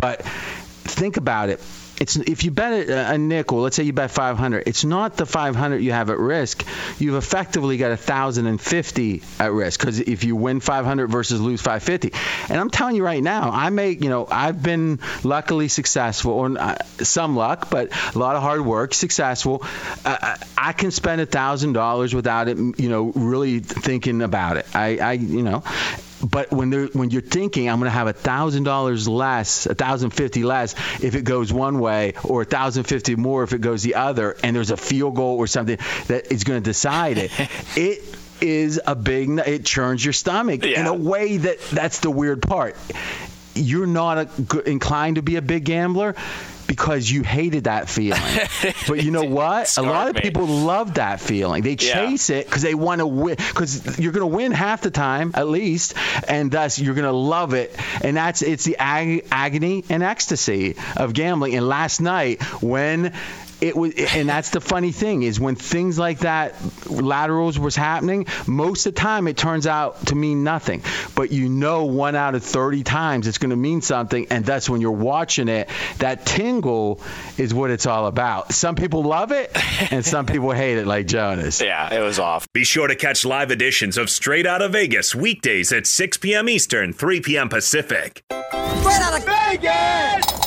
But 0.00 0.22
think 0.22 1.16
about 1.16 1.48
it 1.48 1.60
it's 2.00 2.16
if 2.16 2.44
you 2.44 2.50
bet 2.50 2.88
a, 2.88 3.18
nickel, 3.18 3.60
let's 3.60 3.76
say 3.76 3.82
you 3.82 3.92
bet 3.92 4.10
500, 4.10 4.64
it's 4.66 4.84
not 4.84 5.18
the 5.18 5.26
500 5.26 5.78
you 5.78 5.92
have 5.92 6.08
at 6.08 6.18
risk. 6.18 6.64
You've 6.98 7.16
effectively 7.16 7.76
got 7.76 7.90
1,050 7.90 9.22
at 9.38 9.52
risk 9.52 9.78
because 9.80 10.00
if 10.00 10.24
you 10.24 10.34
win 10.34 10.60
500 10.60 11.08
versus 11.08 11.42
lose 11.42 11.60
550, 11.60 12.18
and 12.50 12.58
I'm 12.58 12.70
telling 12.70 12.96
you 12.96 13.04
right 13.04 13.22
now, 13.22 13.50
I 13.50 13.68
make 13.68 14.02
you 14.02 14.08
know 14.08 14.26
I've 14.30 14.62
been 14.62 14.98
luckily 15.22 15.68
successful, 15.68 16.32
or 16.32 16.58
uh, 16.58 16.76
some 16.98 17.36
luck, 17.36 17.68
but 17.70 17.90
a 18.14 18.18
lot 18.18 18.34
of 18.34 18.42
hard 18.42 18.62
work, 18.62 18.94
successful. 18.94 19.62
Uh, 20.02 20.36
I 20.56 20.72
can 20.72 20.90
spend 20.90 21.20
a 21.20 21.26
thousand 21.26 21.74
dollars 21.74 22.14
without 22.14 22.48
it, 22.48 22.56
you 22.56 22.88
know, 22.88 23.12
really 23.14 23.60
thinking 23.60 24.22
about 24.22 24.56
it. 24.56 24.66
I, 24.74 24.96
I 24.96 25.12
you 25.12 25.42
know, 25.42 25.62
but 26.22 26.50
when 26.50 26.70
when 26.88 27.10
you're 27.10 27.22
thinking 27.22 27.68
I'm 27.68 27.78
going 27.78 27.86
to 27.86 27.90
have 27.90 28.06
a 28.06 28.12
thousand 28.12 28.64
dollars 28.64 29.08
less, 29.08 29.66
a 29.66 29.74
thousand 29.74 30.10
fifty 30.10 30.42
less 30.44 30.74
if 31.02 31.14
it 31.14 31.22
goes 31.24 31.52
one 31.52 31.78
way, 31.80 32.14
or 32.24 32.42
a 32.42 32.44
thousand 32.44 32.84
fifty 32.84 33.16
more 33.16 33.42
if 33.42 33.52
it 33.52 33.60
goes 33.60 33.82
the 33.82 33.94
other, 33.96 34.36
and 34.42 34.54
there's 34.54 34.70
a 34.70 34.76
field 34.76 35.16
goal 35.16 35.36
or 35.38 35.46
something 35.46 35.78
that 36.08 36.30
is 36.32 36.44
going 36.44 36.62
to 36.62 36.64
decide 36.64 37.18
it, 37.18 37.30
it 37.76 38.02
is 38.40 38.80
a 38.86 38.94
big. 38.94 39.28
It 39.46 39.64
churns 39.64 40.04
your 40.04 40.12
stomach 40.14 40.64
Yeah. 40.64 40.80
in 40.80 40.86
a 40.86 40.94
way 40.94 41.36
that 41.38 41.60
that's 41.70 42.00
the 42.00 42.10
weird 42.10 42.42
part. 42.42 42.76
You're 43.54 43.86
not 43.86 44.28
a, 44.54 44.60
inclined 44.68 45.16
to 45.16 45.22
be 45.22 45.36
a 45.36 45.42
big 45.42 45.64
gambler. 45.64 46.14
Because 46.70 47.10
you 47.10 47.24
hated 47.24 47.64
that 47.64 47.88
feeling, 47.88 48.22
but 48.86 49.02
you 49.02 49.10
know 49.10 49.24
what? 49.24 49.76
A 49.76 49.82
lot 49.82 50.08
of 50.08 50.14
me. 50.14 50.20
people 50.22 50.46
love 50.46 50.94
that 50.94 51.20
feeling. 51.20 51.64
They 51.64 51.70
Yeah. 51.72 52.06
chase 52.06 52.30
it 52.30 52.46
because 52.46 52.62
they 52.62 52.76
want 52.76 53.00
to 53.00 53.06
win. 53.08 53.34
Because 53.36 53.98
you're 53.98 54.12
going 54.12 54.20
to 54.30 54.36
win 54.36 54.52
half 54.52 54.82
the 54.82 54.92
time, 54.92 55.32
at 55.34 55.48
least, 55.48 55.94
and 56.28 56.48
thus 56.50 56.78
you're 56.78 56.94
going 56.94 57.06
to 57.06 57.12
love 57.12 57.54
it. 57.54 57.74
And 58.04 58.16
that's 58.16 58.42
it's 58.42 58.62
the 58.64 58.76
ag- 58.78 59.26
agony 59.32 59.84
and 59.88 60.04
ecstasy 60.04 60.76
of 60.96 61.12
gambling. 61.12 61.56
And 61.56 61.66
last 61.66 62.00
night, 62.00 62.40
when 62.62 63.14
it 63.60 63.76
was, 63.76 63.94
and 64.14 64.28
that's 64.28 64.50
the 64.50 64.60
funny 64.60 64.92
thing 64.92 65.22
is 65.22 65.38
when 65.38 65.54
things 65.56 65.98
like 65.98 66.20
that, 66.20 66.54
laterals 66.88 67.58
was 67.58 67.76
happening. 67.76 68.26
Most 68.46 68.86
of 68.86 68.94
the 68.94 69.00
time, 69.00 69.28
it 69.28 69.36
turns 69.36 69.66
out 69.66 70.06
to 70.06 70.14
mean 70.14 70.44
nothing. 70.44 70.82
But 71.14 71.30
you 71.30 71.48
know, 71.48 71.84
one 71.84 72.14
out 72.16 72.34
of 72.34 72.42
30 72.42 72.82
times, 72.82 73.26
it's 73.26 73.38
going 73.38 73.50
to 73.50 73.56
mean 73.56 73.80
something. 73.82 74.26
And 74.30 74.44
that's 74.44 74.68
when 74.68 74.80
you're 74.80 74.90
watching 74.90 75.48
it. 75.48 75.68
That 75.98 76.26
tingle 76.26 77.00
is 77.36 77.52
what 77.52 77.70
it's 77.70 77.86
all 77.86 78.06
about. 78.06 78.52
Some 78.52 78.74
people 78.74 79.02
love 79.02 79.32
it, 79.32 79.50
and 79.92 80.04
some 80.04 80.26
people 80.26 80.52
hate 80.52 80.78
it, 80.78 80.86
like 80.86 81.06
Jonas. 81.06 81.60
Yeah, 81.70 81.94
it 81.94 82.00
was 82.00 82.18
off. 82.18 82.50
Be 82.52 82.64
sure 82.64 82.88
to 82.88 82.96
catch 82.96 83.24
live 83.24 83.50
editions 83.52 83.96
of 83.96 84.10
Straight 84.10 84.46
Out 84.46 84.60
of 84.60 84.72
Vegas 84.72 85.14
weekdays 85.14 85.72
at 85.72 85.86
6 85.86 86.16
p.m. 86.16 86.48
Eastern, 86.48 86.92
3 86.92 87.20
p.m. 87.20 87.48
Pacific. 87.48 88.24
Straight 88.28 89.00
out 89.00 89.18
of 89.18 89.24
Vegas! 89.24 90.39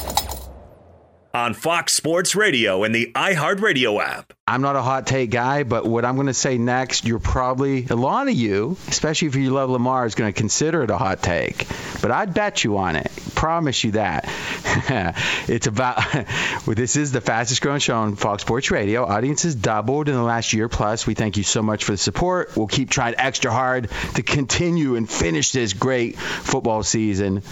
On 1.36 1.56
Fox 1.56 1.94
Sports 1.94 2.36
Radio 2.36 2.84
and 2.84 2.94
the 2.94 3.12
iHeartRadio 3.16 4.00
app. 4.00 4.34
I'm 4.46 4.62
not 4.62 4.76
a 4.76 4.84
hot 4.84 5.08
take 5.08 5.32
guy, 5.32 5.64
but 5.64 5.84
what 5.84 6.06
I'm 6.06 6.16
going 6.16 6.28
to 6.28 6.34
say 6.34 6.60
next, 6.60 7.06
you're 7.06 7.18
probably, 7.18 7.88
a 7.90 7.96
lot 7.96 8.28
of 8.28 8.34
you, 8.34 8.78
especially 8.90 9.30
if 9.30 9.36
you 9.36 9.50
love 9.52 9.70
Lamar, 9.70 10.06
is 10.06 10.16
going 10.16 10.32
to 10.32 10.38
consider 10.38 10.84
it 10.84 10.92
a 10.92 10.98
hot 10.98 11.24
take. 11.24 11.66
But 12.02 12.12
I'd 12.12 12.34
bet 12.34 12.64
you 12.66 12.78
on 12.78 12.98
it. 12.98 13.10
Promise 13.34 13.86
you 13.86 13.92
that. 13.94 14.26
it's 15.48 15.66
about, 15.68 16.14
well, 16.68 16.76
this 16.76 16.98
is 16.98 17.14
the 17.14 17.22
fastest 17.22 17.62
growing 17.62 17.80
show 17.80 17.96
on 17.96 18.16
Fox 18.18 18.44
Sports 18.44 18.70
Radio. 18.70 19.06
Audiences 19.06 19.56
doubled 19.56 20.10
in 20.10 20.16
the 20.16 20.22
last 20.22 20.52
year 20.52 20.68
plus. 20.68 21.08
We 21.08 21.14
thank 21.14 21.38
you 21.38 21.44
so 21.44 21.64
much 21.64 21.86
for 21.86 21.94
the 21.94 21.98
support. 21.98 22.56
We'll 22.58 22.68
keep 22.68 22.90
trying 22.90 23.16
extra 23.18 23.50
hard 23.50 23.90
to 24.16 24.24
continue 24.24 24.98
and 24.98 25.10
finish 25.10 25.52
this 25.52 25.72
great 25.72 26.18
football 26.18 26.84
season 26.84 27.44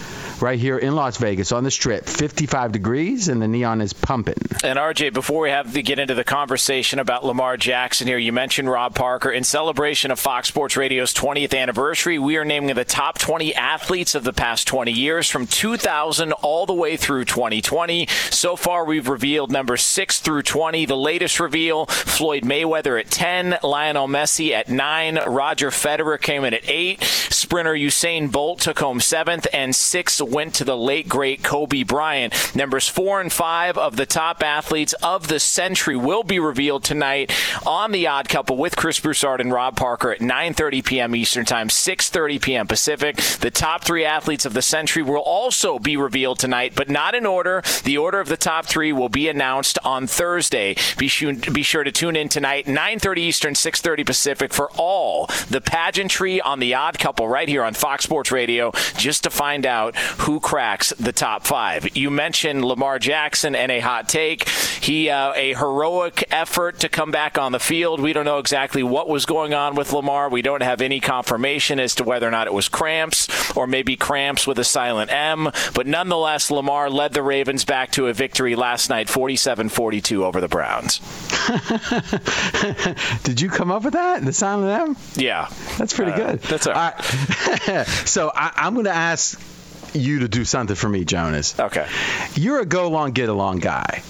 right 0.41 0.59
here 0.59 0.77
in 0.77 0.93
Las 0.93 1.17
Vegas 1.17 1.53
on 1.53 1.63
the 1.63 1.71
strip. 1.71 2.05
55 2.05 2.73
degrees 2.73 3.29
and 3.29 3.41
the 3.41 3.47
neon 3.47 3.70
is 3.79 3.93
pumping. 3.93 4.35
And 4.63 4.77
RJ, 4.77 5.13
before 5.13 5.43
we 5.43 5.51
have 5.51 5.71
to 5.73 5.81
get 5.81 5.99
into 5.99 6.15
the 6.15 6.23
conversation, 6.23 6.81
about 6.99 7.25
Lamar 7.25 7.57
Jackson 7.57 8.07
here. 8.07 8.17
You 8.17 8.31
mentioned 8.31 8.69
Rob 8.69 8.95
Parker. 8.95 9.29
In 9.29 9.43
celebration 9.43 10.11
of 10.11 10.19
Fox 10.19 10.47
Sports 10.47 10.77
Radio's 10.77 11.13
20th 11.13 11.57
anniversary, 11.57 12.17
we 12.17 12.37
are 12.37 12.45
naming 12.45 12.75
the 12.75 12.85
top 12.85 13.17
20 13.17 13.53
athletes 13.55 14.15
of 14.15 14.23
the 14.23 14.33
past 14.33 14.67
20 14.67 14.91
years 14.91 15.29
from 15.29 15.47
2000 15.47 16.31
all 16.33 16.65
the 16.65 16.73
way 16.73 16.97
through 16.97 17.25
2020. 17.25 18.07
So 18.29 18.55
far, 18.55 18.85
we've 18.85 19.07
revealed 19.07 19.51
number 19.51 19.77
6 19.77 20.19
through 20.19 20.43
20. 20.43 20.85
The 20.85 20.97
latest 20.97 21.39
reveal 21.39 21.85
Floyd 21.85 22.43
Mayweather 22.43 22.99
at 22.99 23.11
10, 23.11 23.57
Lionel 23.63 24.07
Messi 24.07 24.51
at 24.51 24.69
9, 24.69 25.19
Roger 25.27 25.69
Federer 25.69 26.19
came 26.19 26.43
in 26.45 26.53
at 26.53 26.69
8, 26.69 27.01
sprinter 27.03 27.73
Usain 27.73 28.31
Bolt 28.31 28.59
took 28.59 28.79
home 28.79 28.99
7th, 28.99 29.47
and 29.53 29.75
6 29.75 30.21
went 30.21 30.55
to 30.55 30.63
the 30.63 30.77
late, 30.77 31.09
great 31.09 31.43
Kobe 31.43 31.83
Bryant. 31.83 32.55
Numbers 32.55 32.87
4 32.87 33.21
and 33.21 33.31
5 33.31 33.60
of 33.69 33.95
the 33.95 34.05
top 34.05 34.43
athletes 34.43 34.93
of 35.03 35.27
the 35.27 35.39
century 35.39 35.95
will 35.95 36.23
be 36.23 36.39
revealed 36.39 36.83
tonight 36.83 37.31
on 37.65 37.91
The 37.91 38.07
Odd 38.07 38.29
Couple 38.29 38.57
with 38.57 38.75
Chris 38.75 38.99
Broussard 38.99 39.41
and 39.41 39.51
Rob 39.51 39.75
Parker 39.75 40.11
at 40.11 40.19
9:30 40.19 40.83
p.m. 40.83 41.15
Eastern 41.15 41.45
Time, 41.45 41.67
6:30 41.67 42.41
p.m. 42.41 42.67
Pacific. 42.67 43.17
The 43.17 43.51
top 43.51 43.83
three 43.83 44.05
athletes 44.05 44.45
of 44.45 44.53
the 44.53 44.61
century 44.61 45.03
will 45.03 45.17
also 45.17 45.79
be 45.79 45.97
revealed 45.97 46.39
tonight, 46.39 46.73
but 46.75 46.89
not 46.89 47.15
in 47.15 47.25
order. 47.25 47.63
The 47.83 47.97
order 47.97 48.19
of 48.19 48.27
the 48.27 48.37
top 48.37 48.65
three 48.65 48.91
will 48.91 49.09
be 49.09 49.27
announced 49.27 49.77
on 49.83 50.07
Thursday. 50.07 50.75
Be 50.97 51.07
sure, 51.07 51.33
be 51.33 51.63
sure 51.63 51.83
to 51.83 51.91
tune 51.91 52.15
in 52.15 52.29
tonight, 52.29 52.65
9:30 52.65 53.17
Eastern, 53.19 53.53
6:30 53.53 54.05
Pacific, 54.05 54.53
for 54.53 54.71
all 54.71 55.27
the 55.49 55.61
pageantry 55.61 56.41
on 56.41 56.59
The 56.59 56.73
Odd 56.73 56.99
Couple 56.99 57.27
right 57.27 57.47
here 57.47 57.63
on 57.63 57.73
Fox 57.73 58.03
Sports 58.03 58.31
Radio, 58.31 58.71
just 58.97 59.23
to 59.23 59.29
find 59.29 59.65
out 59.65 59.95
who 59.95 60.39
cracks 60.39 60.93
the 60.99 61.11
top 61.11 61.45
five. 61.45 61.95
You 61.95 62.09
mentioned 62.09 62.65
Lamar 62.65 62.99
Jackson 62.99 63.50
and 63.55 63.71
a 63.71 63.79
hot 63.79 64.09
take. 64.09 64.47
He 64.49 65.09
uh, 65.09 65.33
a 65.35 65.53
heroic 65.53 66.23
effort 66.31 66.79
to 66.79 66.89
come 66.89 67.11
back 67.11 67.37
on 67.37 67.51
the 67.51 67.59
field. 67.59 67.99
We 67.99 68.13
don't 68.13 68.25
know 68.25 68.39
exactly 68.39 68.83
what 68.83 69.07
was 69.07 69.25
going 69.25 69.53
on 69.53 69.75
with 69.75 69.93
Lamar. 69.93 70.29
We 70.29 70.41
don't 70.41 70.63
have 70.63 70.81
any 70.81 70.99
confirmation 70.99 71.79
as 71.79 71.95
to 71.95 72.03
whether 72.03 72.27
or 72.27 72.31
not 72.31 72.47
it 72.47 72.53
was 72.53 72.69
cramps 72.69 73.55
or 73.55 73.67
maybe 73.67 73.95
cramps 73.95 74.47
with 74.47 74.59
a 74.59 74.63
silent 74.63 75.11
M. 75.11 75.51
But 75.73 75.87
nonetheless, 75.87 76.49
Lamar 76.51 76.89
led 76.89 77.13
the 77.13 77.23
Ravens 77.23 77.65
back 77.65 77.91
to 77.91 78.07
a 78.07 78.13
victory 78.13 78.55
last 78.55 78.89
night, 78.89 79.09
47 79.09 79.69
42 79.69 80.25
over 80.25 80.41
the 80.41 80.47
Browns. 80.47 80.99
Did 83.23 83.41
you 83.41 83.49
come 83.49 83.71
up 83.71 83.83
with 83.83 83.93
that? 83.93 84.23
The 84.23 84.33
silent 84.33 84.89
M? 84.89 84.97
Yeah. 85.15 85.49
That's 85.77 85.93
pretty 85.93 86.11
uh, 86.11 86.17
good. 86.17 86.41
That's 86.43 86.67
all 86.67 86.73
right. 86.73 86.93
All 86.93 87.75
right. 87.75 87.87
so 88.05 88.31
I, 88.33 88.51
I'm 88.55 88.73
going 88.73 88.85
to 88.85 88.91
ask 88.91 89.39
you 89.93 90.19
to 90.19 90.27
do 90.27 90.45
something 90.45 90.75
for 90.75 90.89
me, 90.89 91.05
Jonas. 91.05 91.59
Okay. 91.59 91.87
You're 92.35 92.61
a 92.61 92.65
go 92.65 92.87
along, 92.87 93.11
get 93.11 93.29
along 93.29 93.59
guy. 93.59 94.03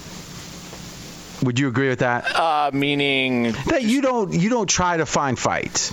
Would 1.42 1.58
you 1.58 1.68
agree 1.68 1.88
with 1.88 2.00
that? 2.00 2.24
Uh, 2.34 2.70
meaning 2.72 3.52
that 3.66 3.82
you 3.82 4.00
don't 4.00 4.32
you 4.32 4.48
don't 4.48 4.68
try 4.68 4.96
to 4.96 5.06
find 5.06 5.38
fights. 5.38 5.92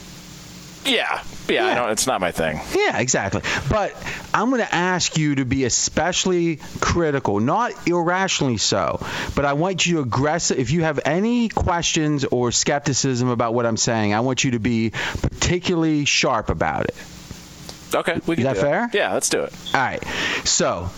Yeah, 0.85 1.21
yeah, 1.47 1.65
yeah. 1.65 1.65
I 1.65 1.75
don't, 1.75 1.91
it's 1.91 2.07
not 2.07 2.21
my 2.21 2.31
thing. 2.31 2.59
Yeah, 2.73 2.99
exactly. 2.99 3.41
But 3.69 3.95
I'm 4.33 4.49
going 4.49 4.61
to 4.61 4.73
ask 4.73 5.17
you 5.17 5.35
to 5.35 5.45
be 5.45 5.65
especially 5.65 6.59
critical, 6.79 7.39
not 7.39 7.73
irrationally 7.87 8.57
so, 8.57 9.05
but 9.35 9.45
I 9.45 9.53
want 9.53 9.85
you 9.85 9.95
to 9.95 10.01
aggressive. 10.01 10.57
If 10.57 10.71
you 10.71 10.83
have 10.83 10.99
any 11.03 11.49
questions 11.49 12.23
or 12.25 12.51
skepticism 12.51 13.27
about 13.27 13.53
what 13.53 13.65
I'm 13.65 13.77
saying, 13.77 14.13
I 14.13 14.21
want 14.21 14.43
you 14.43 14.51
to 14.51 14.59
be 14.59 14.91
particularly 15.21 16.05
sharp 16.05 16.49
about 16.49 16.85
it. 16.85 16.95
Okay, 17.93 18.19
we 18.27 18.35
can. 18.35 18.45
Is 18.45 18.53
that, 18.53 18.57
fair? 18.57 18.89
Yeah, 18.93 19.13
let's 19.13 19.29
do 19.29 19.41
it. 19.41 19.53
All 19.73 19.81
right. 19.81 20.03
So 20.45 20.89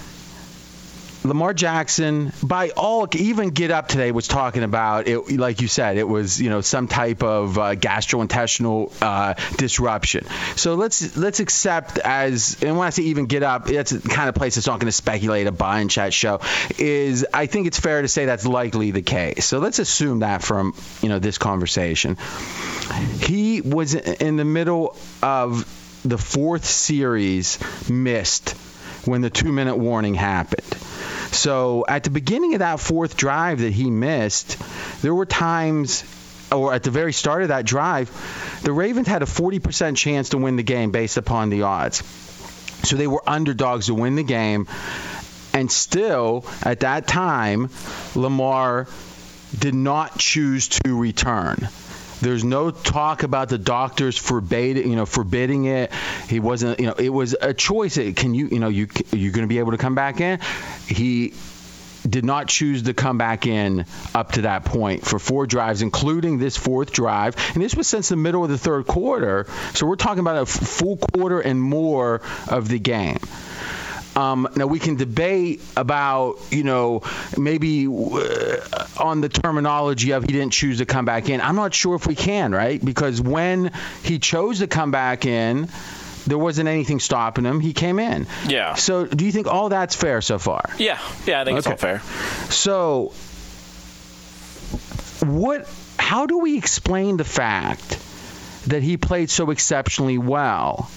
Lamar 1.23 1.53
Jackson, 1.53 2.33
by 2.41 2.71
all, 2.71 3.07
even 3.13 3.51
Get 3.51 3.69
Up 3.69 3.87
today 3.87 4.11
was 4.11 4.27
talking 4.27 4.63
about 4.63 5.07
it. 5.07 5.31
Like 5.31 5.61
you 5.61 5.67
said, 5.67 5.97
it 5.97 6.07
was 6.07 6.41
you 6.41 6.49
know 6.49 6.61
some 6.61 6.87
type 6.87 7.21
of 7.21 7.57
uh, 7.57 7.75
gastrointestinal 7.75 8.91
uh, 9.01 9.35
disruption. 9.57 10.25
So 10.55 10.75
let's 10.75 11.15
let's 11.15 11.39
accept 11.39 11.99
as 11.99 12.57
and 12.63 12.77
when 12.77 12.87
I 12.87 12.89
say 12.89 13.03
even 13.03 13.27
Get 13.27 13.43
Up, 13.43 13.69
it's 13.69 13.91
the 13.91 14.09
kind 14.09 14.29
of 14.29 14.35
place 14.35 14.55
that's 14.55 14.67
not 14.67 14.79
going 14.79 14.87
to 14.87 14.91
speculate 14.91 15.45
a 15.45 15.51
bunch 15.51 15.93
chat 15.93 16.13
show. 16.13 16.41
Is 16.79 17.25
I 17.31 17.45
think 17.45 17.67
it's 17.67 17.79
fair 17.79 18.01
to 18.01 18.07
say 18.07 18.25
that's 18.25 18.47
likely 18.47 18.89
the 18.91 19.03
case. 19.03 19.45
So 19.45 19.59
let's 19.59 19.77
assume 19.77 20.19
that 20.19 20.41
from 20.41 20.73
you 21.03 21.09
know 21.09 21.19
this 21.19 21.37
conversation, 21.37 22.17
he 23.19 23.61
was 23.61 23.93
in 23.93 24.37
the 24.37 24.45
middle 24.45 24.95
of 25.21 25.67
the 26.03 26.17
fourth 26.17 26.65
series 26.65 27.59
missed 27.89 28.51
when 29.05 29.21
the 29.21 29.29
two 29.29 29.51
minute 29.51 29.77
warning 29.77 30.13
happened. 30.13 30.65
So 31.31 31.85
at 31.87 32.03
the 32.03 32.09
beginning 32.09 32.53
of 32.53 32.59
that 32.59 32.79
fourth 32.79 33.15
drive 33.15 33.59
that 33.59 33.71
he 33.71 33.89
missed, 33.89 34.57
there 35.01 35.13
were 35.15 35.25
times 35.25 36.03
or 36.51 36.73
at 36.73 36.83
the 36.83 36.91
very 36.91 37.13
start 37.13 37.43
of 37.43 37.47
that 37.47 37.65
drive, 37.65 38.09
the 38.63 38.73
Ravens 38.73 39.07
had 39.07 39.23
a 39.23 39.25
40% 39.25 39.95
chance 39.95 40.29
to 40.29 40.37
win 40.37 40.57
the 40.57 40.63
game 40.63 40.91
based 40.91 41.17
upon 41.17 41.49
the 41.49 41.63
odds. 41.63 42.03
So 42.83 42.97
they 42.97 43.07
were 43.07 43.23
underdogs 43.27 43.85
to 43.85 43.93
win 43.93 44.15
the 44.15 44.23
game. 44.23 44.67
And 45.53 45.71
still, 45.71 46.45
at 46.63 46.81
that 46.81 47.07
time, 47.07 47.69
Lamar 48.15 48.87
did 49.57 49.75
not 49.75 50.17
choose 50.17 50.69
to 50.69 50.97
return. 50.97 51.69
There's 52.21 52.43
no 52.43 52.71
talk 52.71 53.23
about 53.23 53.49
the 53.49 53.57
doctors 53.57 54.17
forbidding, 54.17 54.89
you 54.89 54.95
know, 54.95 55.05
forbidding 55.05 55.65
it. 55.65 55.91
He 56.29 56.39
wasn't, 56.39 56.79
you 56.79 56.85
know, 56.85 56.93
it 56.93 57.09
was 57.09 57.35
a 57.39 57.53
choice. 57.53 57.95
Can 57.95 58.33
you, 58.33 58.47
you 58.47 58.59
know, 58.59 58.69
you 58.69 58.87
you're 59.11 59.31
going 59.31 59.43
to 59.43 59.47
be 59.47 59.59
able 59.59 59.71
to 59.71 59.77
come 59.77 59.95
back 59.95 60.21
in? 60.21 60.39
He 60.87 61.33
did 62.07 62.25
not 62.25 62.47
choose 62.47 62.83
to 62.83 62.93
come 62.93 63.17
back 63.17 63.45
in 63.45 63.85
up 64.15 64.33
to 64.33 64.41
that 64.43 64.65
point 64.65 65.05
for 65.05 65.19
four 65.19 65.45
drives, 65.45 65.81
including 65.81 66.39
this 66.39 66.57
fourth 66.57 66.91
drive. 66.91 67.35
And 67.53 67.61
this 67.61 67.75
was 67.75 67.87
since 67.87 68.09
the 68.09 68.15
middle 68.15 68.43
of 68.43 68.49
the 68.49 68.57
third 68.57 68.87
quarter. 68.87 69.45
So 69.73 69.85
we're 69.85 69.95
talking 69.95 70.19
about 70.19 70.37
a 70.37 70.45
full 70.45 70.97
quarter 70.97 71.39
and 71.39 71.61
more 71.61 72.21
of 72.47 72.67
the 72.67 72.79
game. 72.79 73.19
Um, 74.15 74.47
now 74.55 74.67
we 74.67 74.79
can 74.79 74.97
debate 74.97 75.61
about, 75.77 76.39
you 76.51 76.63
know, 76.63 77.03
maybe 77.37 77.87
uh, 77.87 78.87
on 78.97 79.21
the 79.21 79.29
terminology 79.29 80.11
of 80.11 80.23
he 80.23 80.33
didn't 80.33 80.51
choose 80.51 80.79
to 80.79 80.85
come 80.85 81.05
back 81.05 81.29
in. 81.29 81.39
I'm 81.39 81.55
not 81.55 81.73
sure 81.73 81.95
if 81.95 82.07
we 82.07 82.15
can, 82.15 82.51
right? 82.51 82.83
Because 82.83 83.21
when 83.21 83.71
he 84.03 84.19
chose 84.19 84.59
to 84.59 84.67
come 84.67 84.91
back 84.91 85.25
in, 85.25 85.69
there 86.27 86.37
wasn't 86.37 86.67
anything 86.67 86.99
stopping 86.99 87.45
him. 87.45 87.59
He 87.59 87.73
came 87.73 87.99
in. 87.99 88.27
Yeah. 88.47 88.75
So 88.75 89.05
do 89.05 89.25
you 89.25 89.31
think 89.31 89.47
all 89.47 89.69
that's 89.69 89.95
fair 89.95 90.21
so 90.21 90.39
far? 90.39 90.69
Yeah. 90.77 90.99
Yeah, 91.25 91.41
I 91.41 91.45
think 91.45 91.57
okay. 91.57 91.57
it's 91.57 91.67
all 91.67 91.77
fair. 91.77 91.99
So 92.51 93.13
what? 95.25 95.69
How 95.97 96.25
do 96.25 96.39
we 96.39 96.57
explain 96.57 97.17
the 97.17 97.23
fact 97.23 97.97
that 98.67 98.83
he 98.83 98.97
played 98.97 99.29
so 99.29 99.51
exceptionally 99.51 100.17
well? 100.17 100.89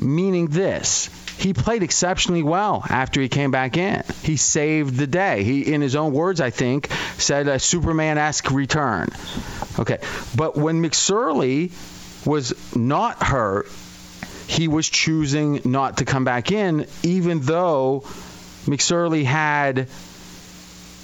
Meaning 0.00 0.48
this 0.48 1.08
he 1.40 1.54
played 1.54 1.82
exceptionally 1.82 2.42
well 2.42 2.84
after 2.88 3.20
he 3.20 3.28
came 3.28 3.50
back 3.50 3.76
in. 3.78 4.02
He 4.22 4.36
saved 4.36 4.96
the 4.96 5.06
day. 5.06 5.42
He, 5.42 5.72
in 5.72 5.80
his 5.80 5.96
own 5.96 6.12
words, 6.12 6.40
I 6.40 6.50
think, 6.50 6.90
said 7.16 7.48
a 7.48 7.58
Superman-esque 7.58 8.50
return. 8.50 9.08
Okay, 9.78 9.98
but 10.36 10.56
when 10.56 10.82
McSorley 10.82 11.72
was 12.26 12.52
not 12.76 13.22
hurt, 13.22 13.68
he 14.46 14.68
was 14.68 14.88
choosing 14.88 15.62
not 15.64 15.98
to 15.98 16.04
come 16.04 16.24
back 16.24 16.52
in, 16.52 16.86
even 17.02 17.40
though 17.40 18.04
McSorley 18.66 19.24
had 19.24 19.88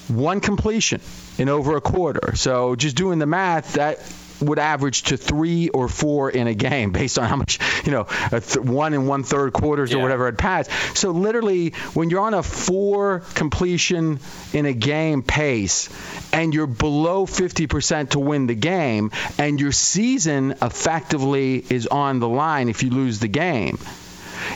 one 0.08 0.40
completion 0.40 1.00
in 1.38 1.48
over 1.48 1.76
a 1.76 1.80
quarter. 1.80 2.36
So 2.36 2.76
just 2.76 2.96
doing 2.96 3.18
the 3.18 3.26
math, 3.26 3.74
that 3.74 4.00
would 4.40 4.58
average 4.58 5.02
to 5.04 5.16
three 5.16 5.68
or 5.68 5.88
four 5.88 6.30
in 6.30 6.46
a 6.46 6.54
game 6.54 6.92
based 6.92 7.18
on 7.18 7.24
how 7.28 7.36
much, 7.36 7.58
you 7.84 7.92
know, 7.92 8.04
th- 8.30 8.56
one 8.56 8.94
and 8.94 9.08
one 9.08 9.22
third 9.22 9.52
quarters 9.52 9.92
yeah. 9.92 9.98
or 9.98 10.02
whatever 10.02 10.28
it 10.28 10.38
passed. 10.38 10.70
So 10.96 11.10
literally, 11.10 11.70
when 11.94 12.10
you're 12.10 12.20
on 12.20 12.34
a 12.34 12.42
four 12.42 13.20
completion 13.34 14.20
in 14.52 14.66
a 14.66 14.72
game 14.72 15.22
pace 15.22 15.88
and 16.32 16.54
you're 16.54 16.66
below 16.66 17.26
50% 17.26 18.10
to 18.10 18.18
win 18.18 18.46
the 18.46 18.54
game 18.54 19.10
and 19.38 19.60
your 19.60 19.72
season 19.72 20.52
effectively 20.62 21.64
is 21.68 21.86
on 21.86 22.20
the 22.20 22.28
line 22.28 22.68
if 22.68 22.82
you 22.82 22.90
lose 22.90 23.18
the 23.18 23.28
game 23.28 23.78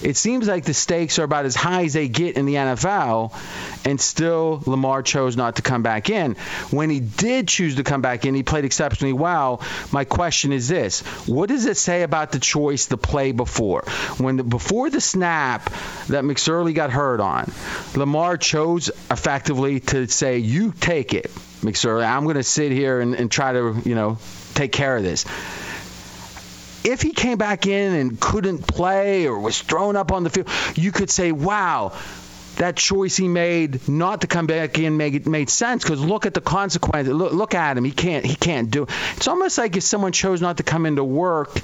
it 0.02 0.16
seems 0.16 0.48
like 0.48 0.64
the 0.64 0.74
stakes 0.74 1.18
are 1.18 1.24
about 1.24 1.44
as 1.44 1.54
high 1.54 1.84
as 1.84 1.92
they 1.92 2.08
get 2.08 2.36
in 2.36 2.46
the 2.46 2.54
NFL, 2.54 3.32
and 3.84 4.00
still 4.00 4.62
Lamar 4.66 5.02
chose 5.02 5.36
not 5.36 5.56
to 5.56 5.62
come 5.62 5.82
back 5.82 6.10
in. 6.10 6.34
When 6.70 6.90
he 6.90 7.00
did 7.00 7.48
choose 7.48 7.76
to 7.76 7.84
come 7.84 8.02
back 8.02 8.24
in, 8.24 8.34
he 8.34 8.42
played 8.42 8.64
exceptionally 8.64 9.12
well. 9.12 9.62
My 9.92 10.04
question 10.04 10.52
is 10.52 10.68
this: 10.68 11.00
What 11.26 11.48
does 11.48 11.66
it 11.66 11.76
say 11.76 12.02
about 12.02 12.32
the 12.32 12.38
choice 12.38 12.86
to 12.86 12.96
play 12.96 13.32
before? 13.32 13.82
When 14.18 14.36
the, 14.36 14.44
before 14.44 14.90
the 14.90 15.00
snap 15.00 15.70
that 16.08 16.24
McSorley 16.24 16.74
got 16.74 16.90
hurt 16.90 17.20
on, 17.20 17.50
Lamar 17.94 18.36
chose 18.36 18.88
effectively 19.10 19.80
to 19.80 20.06
say, 20.08 20.38
"You 20.38 20.72
take 20.72 21.14
it, 21.14 21.30
McSorley. 21.62 22.08
I'm 22.08 22.24
going 22.24 22.36
to 22.36 22.42
sit 22.42 22.72
here 22.72 23.00
and, 23.00 23.14
and 23.14 23.30
try 23.30 23.52
to, 23.52 23.76
you 23.84 23.94
know, 23.94 24.18
take 24.54 24.72
care 24.72 24.96
of 24.96 25.02
this." 25.02 25.26
If 26.84 27.02
he 27.02 27.12
came 27.12 27.38
back 27.38 27.66
in 27.66 27.94
and 27.94 28.20
couldn't 28.20 28.66
play 28.66 29.26
or 29.26 29.38
was 29.38 29.60
thrown 29.60 29.96
up 29.96 30.12
on 30.12 30.24
the 30.24 30.30
field, 30.30 30.48
you 30.74 30.92
could 30.92 31.10
say, 31.10 31.32
wow, 31.32 31.92
that 32.56 32.76
choice 32.76 33.16
he 33.16 33.28
made 33.28 33.88
not 33.88 34.22
to 34.22 34.26
come 34.26 34.46
back 34.46 34.78
in 34.78 34.96
made, 34.96 35.26
made 35.26 35.48
sense 35.48 35.82
because 35.82 36.00
look 36.00 36.26
at 36.26 36.34
the 36.34 36.40
consequences. 36.40 37.12
Look, 37.12 37.32
look 37.32 37.54
at 37.54 37.76
him. 37.76 37.84
He 37.84 37.92
can't. 37.92 38.24
He 38.24 38.34
can't 38.34 38.70
do. 38.70 38.84
It. 38.84 38.90
It's 39.16 39.28
almost 39.28 39.58
like 39.58 39.76
if 39.76 39.82
someone 39.82 40.12
chose 40.12 40.40
not 40.40 40.58
to 40.58 40.62
come 40.62 40.86
into 40.86 41.04
work, 41.04 41.58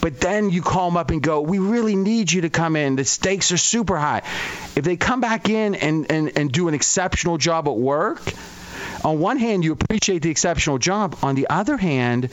but 0.00 0.20
then 0.20 0.50
you 0.50 0.62
call 0.62 0.90
them 0.90 0.96
up 0.96 1.10
and 1.10 1.22
go, 1.22 1.40
"We 1.40 1.58
really 1.58 1.96
need 1.96 2.30
you 2.30 2.42
to 2.42 2.50
come 2.50 2.76
in. 2.76 2.96
The 2.96 3.04
stakes 3.04 3.52
are 3.52 3.56
super 3.56 3.96
high." 3.96 4.22
If 4.76 4.84
they 4.84 4.96
come 4.96 5.20
back 5.20 5.48
in 5.48 5.74
and 5.74 6.10
and, 6.10 6.36
and 6.36 6.52
do 6.52 6.68
an 6.68 6.74
exceptional 6.74 7.38
job 7.38 7.66
at 7.66 7.76
work, 7.76 8.20
on 9.04 9.18
one 9.20 9.38
hand 9.38 9.64
you 9.64 9.72
appreciate 9.72 10.22
the 10.22 10.30
exceptional 10.30 10.78
job. 10.78 11.16
On 11.22 11.34
the 11.36 11.48
other 11.48 11.76
hand 11.76 12.28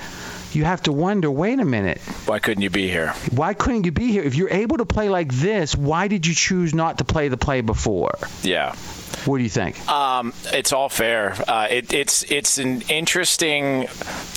you 0.55 0.63
have 0.63 0.83
to 0.83 0.91
wonder 0.91 1.29
wait 1.29 1.59
a 1.59 1.65
minute. 1.65 1.99
Why 2.25 2.39
couldn't 2.39 2.61
you 2.61 2.69
be 2.69 2.87
here? 2.87 3.09
Why 3.31 3.53
couldn't 3.53 3.85
you 3.85 3.91
be 3.91 4.11
here? 4.11 4.23
If 4.23 4.35
you're 4.35 4.49
able 4.49 4.77
to 4.77 4.85
play 4.85 5.09
like 5.09 5.33
this, 5.33 5.75
why 5.75 6.07
did 6.07 6.25
you 6.25 6.33
choose 6.33 6.73
not 6.73 6.97
to 6.99 7.05
play 7.05 7.27
the 7.27 7.37
play 7.37 7.61
before? 7.61 8.17
Yeah. 8.41 8.75
What 9.25 9.37
do 9.37 9.43
you 9.43 9.49
think? 9.49 9.87
Um, 9.89 10.33
it's 10.53 10.73
all 10.73 10.89
fair. 10.89 11.35
Uh, 11.47 11.67
it, 11.69 11.93
it's 11.93 12.23
it's 12.31 12.57
an 12.57 12.81
interesting. 12.83 13.87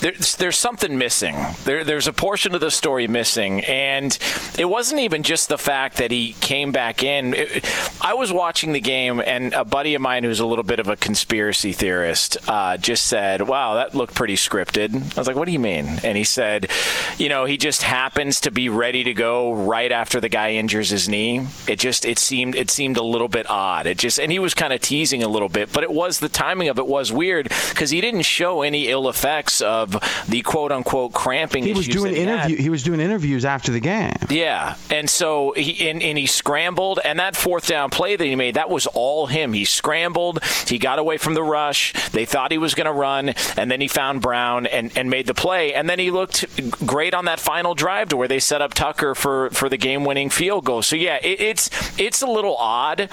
There's 0.00 0.36
there's 0.36 0.56
something 0.58 0.96
missing. 0.96 1.36
There, 1.64 1.84
there's 1.84 2.06
a 2.06 2.12
portion 2.12 2.54
of 2.54 2.60
the 2.60 2.70
story 2.70 3.06
missing, 3.06 3.60
and 3.64 4.16
it 4.58 4.64
wasn't 4.64 5.00
even 5.00 5.22
just 5.22 5.48
the 5.48 5.58
fact 5.58 5.98
that 5.98 6.10
he 6.10 6.34
came 6.40 6.72
back 6.72 7.02
in. 7.02 7.34
It, 7.34 7.64
I 8.00 8.14
was 8.14 8.32
watching 8.32 8.72
the 8.72 8.80
game, 8.80 9.20
and 9.20 9.52
a 9.52 9.64
buddy 9.64 9.94
of 9.94 10.00
mine 10.00 10.24
who's 10.24 10.40
a 10.40 10.46
little 10.46 10.64
bit 10.64 10.80
of 10.80 10.88
a 10.88 10.96
conspiracy 10.96 11.72
theorist 11.72 12.38
uh, 12.48 12.76
just 12.78 13.06
said, 13.06 13.42
"Wow, 13.42 13.74
that 13.74 13.94
looked 13.94 14.14
pretty 14.14 14.36
scripted." 14.36 14.94
I 15.16 15.20
was 15.20 15.26
like, 15.26 15.36
"What 15.36 15.46
do 15.46 15.52
you 15.52 15.58
mean?" 15.58 15.86
And 16.02 16.16
he 16.16 16.24
said, 16.24 16.70
"You 17.18 17.28
know, 17.28 17.44
he 17.44 17.56
just 17.58 17.82
happens 17.82 18.40
to 18.42 18.50
be 18.50 18.68
ready 18.68 19.04
to 19.04 19.12
go 19.12 19.52
right 19.52 19.92
after 19.92 20.20
the 20.20 20.28
guy 20.28 20.52
injures 20.52 20.90
his 20.90 21.08
knee. 21.08 21.46
It 21.66 21.78
just 21.78 22.04
it 22.04 22.18
seemed 22.18 22.54
it 22.54 22.70
seemed 22.70 22.96
a 22.96 23.02
little 23.02 23.28
bit 23.28 23.48
odd. 23.50 23.86
It 23.86 23.98
just 23.98 24.18
and 24.18 24.32
he 24.32 24.38
was 24.38 24.54
kind 24.54 24.67
of." 24.72 24.78
of 24.78 24.88
teasing 24.88 25.22
a 25.22 25.28
little 25.28 25.48
bit, 25.48 25.72
but 25.72 25.82
it 25.82 25.90
was 25.90 26.20
the 26.20 26.28
timing 26.28 26.68
of 26.68 26.78
it 26.78 26.86
was 26.86 27.12
weird 27.12 27.48
because 27.68 27.90
he 27.90 28.00
didn't 28.00 28.22
show 28.22 28.62
any 28.62 28.88
ill 28.88 29.08
effects 29.08 29.60
of 29.60 29.92
the 30.28 30.42
quote 30.42 30.72
unquote 30.72 31.12
cramping. 31.12 31.64
He 31.64 31.72
was 31.72 31.86
doing 31.86 32.14
he 32.14 32.22
interview. 32.22 32.56
Had. 32.56 32.62
He 32.62 32.70
was 32.70 32.82
doing 32.82 33.00
interviews 33.00 33.44
after 33.44 33.72
the 33.72 33.80
game. 33.80 34.16
Yeah, 34.30 34.76
and 34.90 35.10
so 35.10 35.52
he 35.56 35.88
and, 35.90 36.02
and 36.02 36.16
he 36.16 36.26
scrambled, 36.26 37.00
and 37.04 37.18
that 37.18 37.36
fourth 37.36 37.66
down 37.66 37.90
play 37.90 38.16
that 38.16 38.24
he 38.24 38.36
made 38.36 38.54
that 38.54 38.70
was 38.70 38.86
all 38.86 39.26
him. 39.26 39.52
He 39.52 39.64
scrambled. 39.64 40.42
He 40.66 40.78
got 40.78 40.98
away 40.98 41.18
from 41.18 41.34
the 41.34 41.42
rush. 41.42 41.92
They 42.10 42.24
thought 42.24 42.52
he 42.52 42.58
was 42.58 42.74
going 42.74 42.86
to 42.86 42.92
run, 42.92 43.30
and 43.56 43.70
then 43.70 43.80
he 43.80 43.88
found 43.88 44.22
Brown 44.22 44.66
and, 44.66 44.96
and 44.96 45.10
made 45.10 45.26
the 45.26 45.34
play, 45.34 45.74
and 45.74 45.88
then 45.88 45.98
he 45.98 46.10
looked 46.10 46.44
great 46.86 47.14
on 47.14 47.26
that 47.26 47.40
final 47.40 47.74
drive 47.74 48.08
to 48.10 48.16
where 48.16 48.28
they 48.28 48.38
set 48.38 48.62
up 48.62 48.74
Tucker 48.74 49.14
for 49.14 49.50
for 49.50 49.68
the 49.68 49.76
game 49.76 50.04
winning 50.04 50.30
field 50.30 50.64
goal. 50.64 50.82
So 50.82 50.96
yeah, 50.96 51.18
it, 51.22 51.40
it's 51.40 51.70
it's 51.98 52.22
a 52.22 52.26
little 52.26 52.56
odd, 52.56 53.08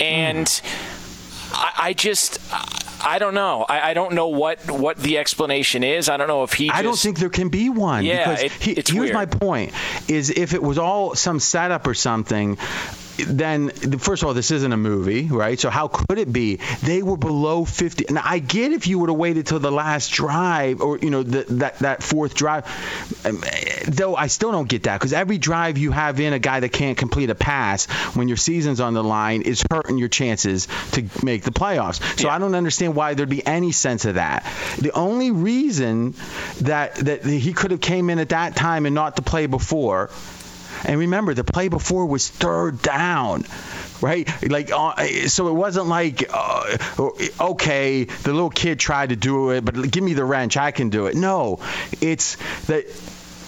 and. 0.00 0.46
Mm 0.46 0.96
I, 1.60 1.72
I 1.76 1.92
just. 1.92 2.38
I 3.02 3.18
don't 3.18 3.32
know. 3.32 3.64
I, 3.66 3.90
I, 3.90 3.94
don't 3.94 4.12
know 4.12 4.28
what, 4.28 4.70
what 4.70 4.98
the 4.98 5.16
explanation 5.16 5.82
is. 5.82 6.10
I 6.10 6.18
don't 6.18 6.28
know 6.28 6.42
if 6.42 6.52
he. 6.52 6.66
Just, 6.66 6.78
I 6.78 6.82
don't 6.82 6.98
think 6.98 7.18
there 7.18 7.30
can 7.30 7.48
be 7.48 7.70
one. 7.70 8.04
Yeah, 8.04 8.28
because 8.28 8.42
it, 8.44 8.52
he, 8.52 8.72
it's 8.72 8.90
here's 8.90 9.04
weird. 9.04 9.14
my 9.14 9.24
point: 9.24 9.72
is 10.06 10.28
if 10.28 10.52
it 10.52 10.62
was 10.62 10.76
all 10.76 11.14
some 11.14 11.40
setup 11.40 11.86
or 11.86 11.94
something, 11.94 12.58
then 13.24 13.70
first 13.70 14.22
of 14.22 14.28
all, 14.28 14.34
this 14.34 14.50
isn't 14.50 14.72
a 14.72 14.76
movie, 14.76 15.26
right? 15.26 15.58
So 15.58 15.70
how 15.70 15.88
could 15.88 16.18
it 16.18 16.32
be? 16.32 16.56
They 16.82 17.02
were 17.02 17.16
below 17.16 17.64
50. 17.64 18.06
Now 18.10 18.22
I 18.24 18.38
get 18.38 18.72
if 18.72 18.86
you 18.86 18.98
would 18.98 19.10
have 19.10 19.18
waited 19.18 19.46
till 19.46 19.60
the 19.60 19.70
last 19.70 20.10
drive, 20.10 20.80
or 20.80 20.98
you 20.98 21.10
know 21.10 21.22
the, 21.22 21.44
that 21.54 21.78
that 21.80 22.02
fourth 22.02 22.34
drive. 22.34 22.66
Um, 23.24 23.42
though 23.86 24.16
I 24.16 24.28
still 24.28 24.52
don't 24.52 24.68
get 24.68 24.84
that 24.84 24.98
because 24.98 25.12
every 25.12 25.38
drive 25.38 25.78
you 25.78 25.92
have 25.92 26.20
in 26.20 26.32
a 26.32 26.38
guy 26.38 26.60
that 26.60 26.70
can't 26.70 26.96
complete 26.96 27.30
a 27.30 27.34
pass 27.34 27.86
when 28.14 28.28
your 28.28 28.36
season's 28.36 28.80
on 28.80 28.94
the 28.94 29.04
line 29.04 29.42
is 29.42 29.62
hurting 29.70 29.98
your 29.98 30.08
chances 30.08 30.68
to 30.92 31.04
make 31.24 31.42
the 31.42 31.50
playoffs. 31.50 32.00
So 32.18 32.28
yeah. 32.28 32.34
I 32.34 32.38
don't 32.38 32.54
understand 32.54 32.94
why 32.94 33.14
there'd 33.14 33.28
be 33.28 33.46
any 33.46 33.72
sense 33.72 34.04
of 34.04 34.14
that. 34.14 34.44
The 34.78 34.92
only 34.92 35.30
reason 35.30 36.14
that 36.60 36.94
that 36.96 37.24
he 37.24 37.52
could 37.52 37.70
have 37.70 37.80
came 37.80 38.10
in 38.10 38.18
at 38.18 38.30
that 38.30 38.56
time 38.56 38.86
and 38.86 38.94
not 38.94 39.16
to 39.16 39.22
play 39.22 39.46
before 39.46 40.10
and 40.84 40.98
remember, 41.00 41.34
the 41.34 41.44
play 41.44 41.68
before 41.68 42.06
was 42.06 42.28
third 42.28 42.82
down 42.82 43.44
right? 44.00 44.28
Like, 44.50 44.70
uh, 44.72 45.28
so 45.28 45.48
it 45.48 45.52
wasn't 45.52 45.86
like, 45.86 46.24
uh, 46.32 46.78
okay, 47.38 48.04
the 48.04 48.32
little 48.32 48.50
kid 48.50 48.80
tried 48.80 49.10
to 49.10 49.16
do 49.16 49.50
it, 49.50 49.64
but 49.64 49.74
give 49.90 50.02
me 50.02 50.14
the 50.14 50.24
wrench, 50.24 50.56
I 50.56 50.70
can 50.70 50.88
do 50.88 51.06
it. 51.06 51.14
No, 51.14 51.60
it's 52.00 52.36
that 52.66 52.86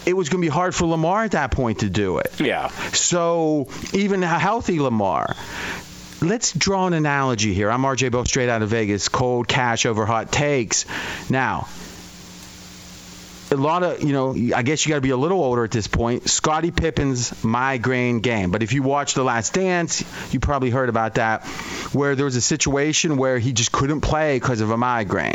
it 0.04 0.14
was 0.14 0.28
going 0.28 0.42
to 0.42 0.46
be 0.46 0.52
hard 0.52 0.74
for 0.74 0.86
Lamar 0.86 1.24
at 1.24 1.32
that 1.32 1.52
point 1.52 1.80
to 1.80 1.90
do 1.90 2.18
it. 2.18 2.40
Yeah. 2.40 2.68
So 2.90 3.68
even 3.92 4.22
a 4.22 4.38
healthy 4.38 4.80
Lamar. 4.80 5.34
Let's 6.20 6.52
draw 6.52 6.86
an 6.86 6.92
analogy 6.92 7.52
here. 7.52 7.68
I'm 7.68 7.82
RJ 7.82 8.12
Bell, 8.12 8.24
straight 8.24 8.48
out 8.48 8.62
of 8.62 8.68
Vegas. 8.68 9.08
Cold 9.08 9.48
cash 9.48 9.86
over 9.86 10.06
hot 10.06 10.30
takes. 10.30 10.84
Now, 11.28 11.66
a 13.52 13.56
lot 13.56 13.82
of, 13.82 14.02
you 14.02 14.12
know, 14.12 14.34
I 14.54 14.62
guess 14.62 14.84
you 14.84 14.90
got 14.90 14.96
to 14.96 15.02
be 15.02 15.10
a 15.10 15.16
little 15.16 15.40
older 15.40 15.64
at 15.64 15.70
this 15.70 15.86
point. 15.86 16.28
Scottie 16.28 16.70
Pippen's 16.70 17.44
migraine 17.44 18.20
game. 18.20 18.50
But 18.50 18.62
if 18.62 18.72
you 18.72 18.82
watch 18.82 19.14
The 19.14 19.22
Last 19.22 19.54
Dance, 19.54 20.04
you 20.32 20.40
probably 20.40 20.70
heard 20.70 20.88
about 20.88 21.14
that, 21.14 21.44
where 21.92 22.14
there 22.14 22.24
was 22.24 22.36
a 22.36 22.40
situation 22.40 23.16
where 23.16 23.38
he 23.38 23.52
just 23.52 23.70
couldn't 23.70 24.00
play 24.00 24.36
because 24.36 24.60
of 24.60 24.70
a 24.70 24.76
migraine. 24.76 25.34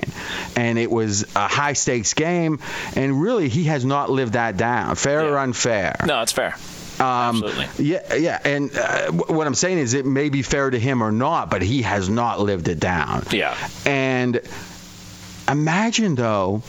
And 0.56 0.78
it 0.78 0.92
was 0.92 1.24
a 1.36 1.48
high 1.48 1.74
stakes 1.74 2.14
game. 2.14 2.60
And 2.96 3.22
really, 3.22 3.50
he 3.50 3.66
has 3.66 3.86
not 3.86 4.10
lived 4.10 4.34
that 4.34 4.58
down. 4.58 4.96
Fair 4.96 5.22
yeah. 5.22 5.30
or 5.30 5.38
unfair? 5.38 5.96
No, 6.06 6.22
it's 6.22 6.34
fair. 6.34 6.56
Um, 7.00 7.44
Absolutely. 7.44 7.86
Yeah, 7.86 8.16
yeah. 8.16 8.40
And 8.44 8.76
uh, 8.76 9.12
what 9.12 9.46
I'm 9.46 9.54
saying 9.54 9.78
is, 9.78 9.94
it 9.94 10.06
may 10.06 10.30
be 10.30 10.42
fair 10.42 10.70
to 10.70 10.80
him 10.80 11.04
or 11.04 11.12
not, 11.12 11.52
but 11.52 11.62
he 11.62 11.84
has 11.84 12.10
not 12.10 12.40
lived 12.40 12.68
it 12.68 12.80
down. 12.80 13.24
Yeah. 13.32 13.56
And 13.86 14.42
imagine 15.48 16.16
though 16.16 16.64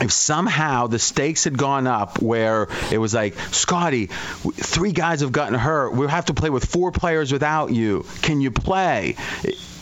if 0.00 0.10
somehow 0.10 0.86
the 0.86 0.98
stakes 0.98 1.44
had 1.44 1.56
gone 1.56 1.86
up 1.86 2.20
where 2.22 2.68
it 2.90 2.98
was 2.98 3.14
like, 3.14 3.38
Scottie, 3.50 4.06
three 4.06 4.92
guys 4.92 5.20
have 5.20 5.32
gotten 5.32 5.58
hurt. 5.58 5.92
We'll 5.92 6.08
have 6.08 6.26
to 6.26 6.34
play 6.34 6.50
with 6.50 6.64
four 6.64 6.92
players 6.92 7.32
without 7.32 7.72
you. 7.72 8.06
Can 8.22 8.40
you 8.40 8.50
play? 8.50 9.16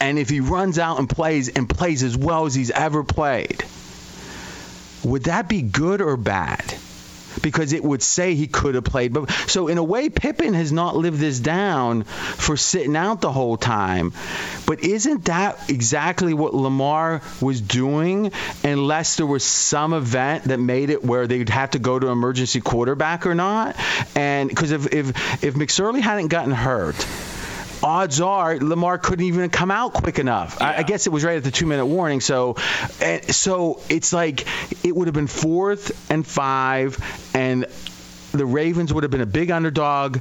And 0.01 0.19
if 0.19 0.29
he 0.29 0.41
runs 0.41 0.79
out 0.79 0.99
and 0.99 1.09
plays 1.09 1.49
and 1.49 1.69
plays 1.69 2.03
as 2.03 2.17
well 2.17 2.47
as 2.47 2.55
he's 2.55 2.71
ever 2.71 3.05
played, 3.05 3.65
would 5.05 5.25
that 5.25 5.49
be 5.49 5.63
good 5.63 6.01
or 6.01 6.17
bad? 6.17 6.70
Because 7.43 7.73
it 7.73 7.83
would 7.83 8.03
say 8.03 8.35
he 8.35 8.47
could 8.47 8.75
have 8.75 8.85
played. 8.85 9.13
But 9.13 9.31
so 9.47 9.69
in 9.69 9.79
a 9.79 9.85
way, 9.85 10.09
Pippen 10.09 10.55
has 10.55 10.73
not 10.73 10.97
lived 10.97 11.19
this 11.19 11.39
down 11.41 12.05
for 12.05 12.57
sitting 12.57 12.97
out 12.97 13.21
the 13.21 13.33
whole 13.33 13.57
time. 13.57 14.13
But 14.67 14.85
isn't 14.85 15.27
that 15.27 15.71
exactly 15.71 16.35
what 16.35 16.55
Lamar 16.55 17.23
was 17.41 17.61
doing? 17.61 18.33
Unless 18.65 19.17
there 19.17 19.27
was 19.27 19.45
some 19.45 19.93
event 19.93 20.45
that 20.45 20.61
made 20.61 20.91
it 20.91 21.05
where 21.05 21.27
they'd 21.27 21.49
have 21.49 21.73
to 21.73 21.79
go 21.79 21.99
to 21.99 22.09
emergency 22.09 22.61
quarterback 22.61 23.27
or 23.27 23.35
not. 23.35 23.77
And 24.17 24.49
because 24.49 24.71
if 24.71 24.93
if 24.93 25.45
if 25.45 25.55
McSorley 25.55 26.01
hadn't 26.01 26.29
gotten 26.29 26.53
hurt 26.53 27.07
odds 27.91 28.21
are 28.21 28.57
Lamar 28.57 28.99
couldn't 28.99 29.25
even 29.25 29.51
come 29.51 29.71
out 29.73 29.93
quick 29.93 30.21
enough. 30.21 30.59
Yeah. 30.61 30.69
I, 30.69 30.77
I, 30.79 30.83
guess 30.85 31.07
it 31.09 31.11
was 31.11 31.25
right 31.25 31.37
at 31.37 31.45
the 31.45 31.51
two 31.51 31.67
minute 31.67 31.87
warning. 31.87 32.21
So, 32.21 32.57
and 33.01 33.25
so 33.35 33.81
it's 33.89 34.13
like 34.13 34.47
it 34.85 34.95
would 34.95 35.09
have 35.09 35.15
been 35.15 35.27
fourth 35.27 36.11
and 36.11 36.25
five, 36.25 36.99
and 37.35 37.67
the 38.33 38.47
Ravens 38.47 38.95
would 38.95 39.03
have 39.03 39.11
been 39.11 39.21
a 39.21 39.27
big 39.27 39.51
underdog 39.51 40.19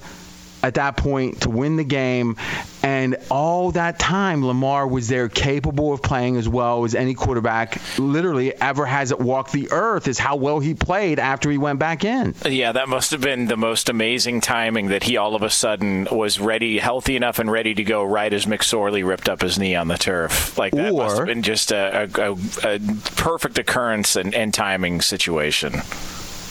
at 0.63 0.73
that 0.75 0.97
point 0.97 1.41
to 1.41 1.49
win 1.51 1.75
the 1.75 1.83
game. 1.83 2.37
And 2.81 3.17
all 3.29 3.71
that 3.71 3.99
time, 3.99 4.45
Lamar 4.45 4.87
was 4.87 5.07
there 5.07 5.29
capable 5.29 5.93
of 5.93 6.01
playing 6.01 6.37
as 6.37 6.47
well 6.47 6.83
as 6.83 6.95
any 6.95 7.13
quarterback 7.13 7.81
literally 7.97 8.53
ever 8.59 8.85
has 8.85 9.11
it 9.11 9.19
walk 9.19 9.51
the 9.51 9.71
earth, 9.71 10.07
is 10.07 10.17
how 10.17 10.35
well 10.35 10.59
he 10.59 10.73
played 10.73 11.19
after 11.19 11.49
he 11.49 11.57
went 11.57 11.79
back 11.79 12.03
in. 12.03 12.35
Yeah, 12.45 12.71
that 12.71 12.89
must 12.89 13.11
have 13.11 13.21
been 13.21 13.45
the 13.45 13.57
most 13.57 13.89
amazing 13.89 14.41
timing 14.41 14.87
that 14.87 15.03
he 15.03 15.17
all 15.17 15.35
of 15.35 15.43
a 15.43 15.49
sudden 15.49 16.07
was 16.11 16.39
ready, 16.39 16.79
healthy 16.79 17.15
enough 17.15 17.39
and 17.39 17.51
ready 17.51 17.73
to 17.75 17.83
go 17.83 18.03
right 18.03 18.31
as 18.33 18.45
McSorley 18.45 19.05
ripped 19.05 19.29
up 19.29 19.41
his 19.41 19.59
knee 19.59 19.75
on 19.75 19.87
the 19.87 19.97
turf. 19.97 20.57
Like 20.57 20.73
that 20.73 20.91
or, 20.91 21.03
must 21.03 21.17
have 21.17 21.27
been 21.27 21.43
just 21.43 21.71
a, 21.71 22.09
a, 22.15 22.31
a 22.63 22.79
perfect 23.15 23.57
occurrence 23.59 24.15
and, 24.15 24.33
and 24.33 24.53
timing 24.53 25.01
situation. 25.01 25.81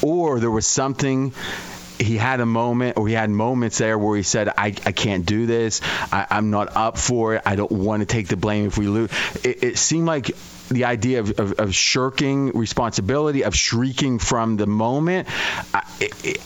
Or 0.02 0.38
there 0.38 0.50
was 0.50 0.66
something 0.66 1.32
he 1.98 2.16
had 2.16 2.40
a 2.40 2.46
moment 2.46 2.96
or 2.96 3.08
he 3.08 3.14
had 3.14 3.30
moments 3.30 3.78
there 3.78 3.98
where 3.98 4.16
he 4.16 4.22
said, 4.22 4.48
I, 4.48 4.66
I 4.66 4.92
can't 4.92 5.26
do 5.26 5.46
this. 5.46 5.80
I, 6.12 6.26
am 6.30 6.50
not 6.50 6.76
up 6.76 6.98
for 6.98 7.34
it. 7.34 7.42
I 7.44 7.56
don't 7.56 7.72
want 7.72 8.00
to 8.00 8.06
take 8.06 8.28
the 8.28 8.36
blame 8.36 8.66
if 8.66 8.78
we 8.78 8.86
lose. 8.86 9.10
It, 9.44 9.62
it 9.62 9.78
seemed 9.78 10.06
like 10.06 10.30
the 10.68 10.84
idea 10.84 11.20
of, 11.20 11.38
of, 11.38 11.52
of, 11.54 11.74
shirking 11.74 12.50
responsibility, 12.50 13.44
of 13.44 13.54
shrieking 13.56 14.18
from 14.18 14.56
the 14.56 14.66
moment. 14.66 15.28
I, 15.72 15.82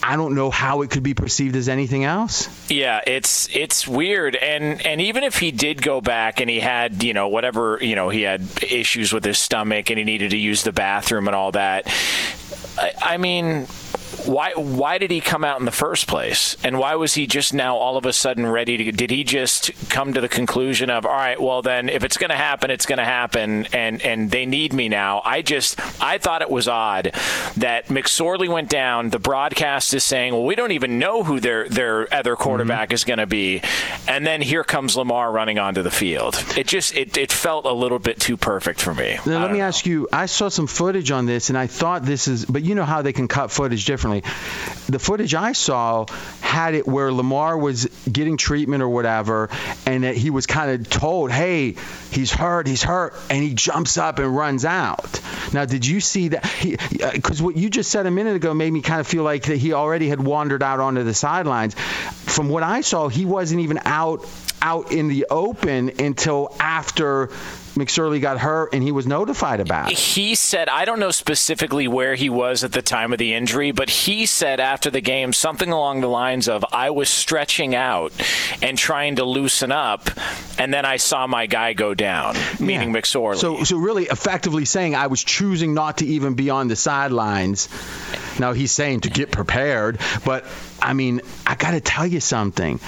I, 0.03 0.17
don't 0.17 0.35
know 0.35 0.51
how 0.51 0.83
it 0.83 0.91
could 0.91 1.03
be 1.03 1.15
perceived 1.15 1.57
as 1.57 1.69
anything 1.69 2.05
else. 2.05 2.49
Yeah, 2.71 3.01
it's 3.07 3.49
it's 3.55 3.87
weird, 3.87 4.37
and 4.37 4.85
and 4.87 5.01
even 5.01 5.25
if 5.25 5.39
he 5.39 5.51
did 5.51 5.83
go 5.83 6.01
back 6.01 6.41
and 6.41 6.49
he 6.49 6.61
had 6.61 7.03
you 7.03 7.15
know 7.15 7.29
whatever 7.29 7.79
you 7.81 7.97
know 7.97 8.09
he 8.09 8.23
had 8.23 8.43
issues 8.63 9.13
with 9.13 9.25
his 9.25 9.39
stomach 9.39 9.91
and 9.91 9.99
he 9.99 10.05
needed 10.05 10.31
to 10.31 10.39
use 10.39 10.63
the 10.63 10.73
bathroom 10.73 11.27
and 11.27 11.35
all 11.35 11.53
that. 11.53 11.87
I, 12.79 12.93
I 13.03 13.17
mean, 13.17 13.67
why 14.27 14.53
why 14.55 14.99
did 14.99 15.11
he 15.11 15.21
come 15.21 15.45
out 15.45 15.59
in 15.59 15.65
the 15.65 15.73
first 15.73 16.07
place? 16.07 16.57
And 16.65 16.79
why 16.79 16.95
was 16.95 17.15
he 17.15 17.27
just 17.27 17.53
now 17.55 17.77
all 17.77 17.97
of 17.97 18.07
a 18.07 18.13
sudden 18.13 18.47
ready 18.47 18.77
to 18.77 18.93
did 18.93 19.11
he 19.11 19.25
just 19.25 19.71
come 19.91 20.13
to 20.15 20.21
the 20.21 20.29
conclusion 20.29 20.91
of 20.91 21.07
all 21.07 21.13
right 21.13 21.41
well 21.41 21.63
then 21.63 21.89
if 21.89 22.05
it's 22.05 22.17
going 22.17 22.31
to 22.31 22.37
happen 22.37 22.71
it's 22.71 22.87
going 22.87 22.99
to 22.99 23.05
happen 23.05 23.67
and 23.73 24.03
and 24.03 24.31
they 24.31 24.47
need 24.47 24.73
me 24.73 24.89
now. 24.89 25.23
I 25.25 25.43
just 25.43 25.81
i 26.03 26.19
thought 26.19 26.43
it 26.43 26.51
was 26.51 26.69
odd 26.69 27.13
that 27.57 27.87
mcsorley 27.87 28.49
went 28.49 28.69
down. 28.69 29.11
The 29.11 29.19
broadcast 29.19 29.95
is 29.95 30.05
saying 30.05 30.33
well 30.33 30.45
we 30.45 30.55
don't 30.55 30.73
even 30.73 30.99
know 30.99 31.25
who 31.25 31.41
their 31.41 31.69
their 31.69 32.13
other 32.13 32.37
quarterback 32.37 32.89
mm-hmm. 32.89 32.95
is 32.95 33.05
going 33.05 33.19
to 33.19 33.27
be. 33.27 33.63
And 34.09 34.27
then 34.27 34.41
here 34.41 34.65
comes 34.65 34.97
lamar 34.97 35.31
running 35.33 35.59
onto 35.59 35.83
the 35.83 35.91
field. 35.91 36.43
It 36.57 36.67
just 36.67 36.95
it, 36.97 37.17
it 37.17 37.33
felt 37.33 37.65
a 37.65 37.73
little 37.73 37.99
bit 37.99 38.21
too 38.21 38.37
perfect 38.37 38.81
for 38.81 38.95
me. 38.95 39.19
Now, 39.27 39.41
let 39.41 39.51
me 39.51 39.59
know. 39.59 39.65
ask 39.65 39.87
you 39.87 40.09
i 40.13 40.27
saw 40.27 40.49
some 40.49 40.67
footage 40.67 41.11
on 41.11 41.27
this 41.27 41.49
and 41.49 41.59
i 41.59 41.67
thought 41.67 42.05
this 42.05 42.29
is 42.29 42.45
but 42.45 42.63
you 42.63 42.75
know 42.75 42.85
how 42.85 43.03
they 43.03 43.13
can 43.13 43.29
cut 43.29 43.51
footage 43.51 43.85
differently 43.85 44.12
The 44.21 44.99
footage 44.99 45.35
I 45.35 45.53
saw 45.53 46.07
had 46.41 46.75
it 46.75 46.87
where 46.87 47.11
Lamar 47.11 47.57
was 47.57 47.87
getting 48.11 48.37
treatment 48.37 48.83
or 48.83 48.89
whatever, 48.89 49.49
and 49.87 50.05
that 50.05 50.17
he 50.17 50.31
was 50.31 50.47
kind 50.47 50.71
of 50.71 50.91
told, 50.91 51.31
"Hey, 51.31 51.77
he's 52.11 52.31
hurt, 52.31 52.67
he's 52.67 52.83
hurt," 52.83 53.15
and 53.31 53.43
he 53.43 53.55
jumps 53.55 53.97
up 53.97 54.19
and 54.19 54.37
runs 54.37 54.65
out. 54.65 55.21
Now, 55.53 55.65
did 55.65 55.87
you 55.87 56.01
see 56.01 56.29
that? 56.29 56.43
Because 57.13 57.41
uh, 57.41 57.45
what 57.45 57.57
you 57.57 57.71
just 57.71 57.91
said 57.91 58.07
a 58.07 58.11
minute 58.11 58.37
ago 58.37 58.55
made 58.55 58.73
me 58.73 58.83
kind 58.83 59.01
of 59.01 59.07
feel 59.07 59.23
like 59.23 59.45
that 59.45 59.57
he 59.57 59.73
already 59.73 60.09
had 60.09 60.21
wandered 60.21 60.63
out 60.63 60.81
onto 60.81 61.03
the 61.05 61.15
sidelines. 61.15 61.75
From 61.75 62.49
what 62.49 62.63
I 62.63 62.83
saw, 62.83 63.09
he 63.09 63.25
wasn't 63.25 63.61
even 63.63 63.81
out 63.85 64.27
out 64.63 64.93
in 64.93 65.09
the 65.09 65.27
open 65.29 65.91
until 65.99 66.55
after 66.61 67.31
McSorley 67.75 68.21
got 68.21 68.39
hurt 68.39 68.75
and 68.75 68.83
he 68.83 68.93
was 68.93 69.07
notified 69.07 69.61
about 69.61 69.91
it. 69.91 69.99
He 69.99 70.35
said, 70.35 70.69
I 70.69 70.85
don't 70.85 71.01
know 71.01 71.11
specifically 71.11 71.89
where 71.89 72.15
he 72.15 72.29
was 72.29 72.65
at 72.65 72.73
the 72.73 72.83
time 72.83 73.13
of 73.13 73.19
the 73.19 73.35
injury, 73.35 73.73
but 73.73 73.89
he 73.89 74.27
said 74.27 74.61
after 74.61 74.91
the 74.91 75.01
game 75.01 75.33
something 75.33 75.71
along 75.71 76.01
the 76.01 76.09
lines 76.09 76.49
of, 76.49 76.65
I 76.73 76.91
was 76.91 77.09
stretching 77.09 77.75
out 77.75 78.13
and 78.61 78.77
trying 78.77 79.17
to 79.17 79.25
loosen 79.25 79.73
up, 79.73 80.11
and 80.59 80.73
then 80.73 80.85
I 80.85 80.97
saw 80.97 81.27
my 81.27 81.47
guy 81.47 81.73
go 81.73 81.95
down, 81.95 82.37
meaning 82.61 82.95
yeah. 82.95 83.01
McSorley. 83.01 83.37
So, 83.37 83.65
so 83.65 83.79
really 83.79 84.05
effectively 84.05 84.65
saying, 84.65 84.95
I 84.95 85.07
was 85.07 85.25
choosing 85.25 85.75
not 85.75 85.99
to 85.99 86.07
even 86.07 86.35
be 86.35 86.51
on 86.51 86.69
the 86.69 86.77
sidelines. 86.77 87.69
Now 88.39 88.53
he's 88.53 88.73
saying 88.73 89.01
to 89.01 89.11
get 89.11 89.31
prepared, 89.31 89.99
but 90.25 90.45
I 90.81 90.93
mean, 90.93 91.23
I 91.47 91.55
got 91.55 91.73
to 91.73 91.81
tell 91.81 92.07
you 92.07 92.21
something 92.21 92.81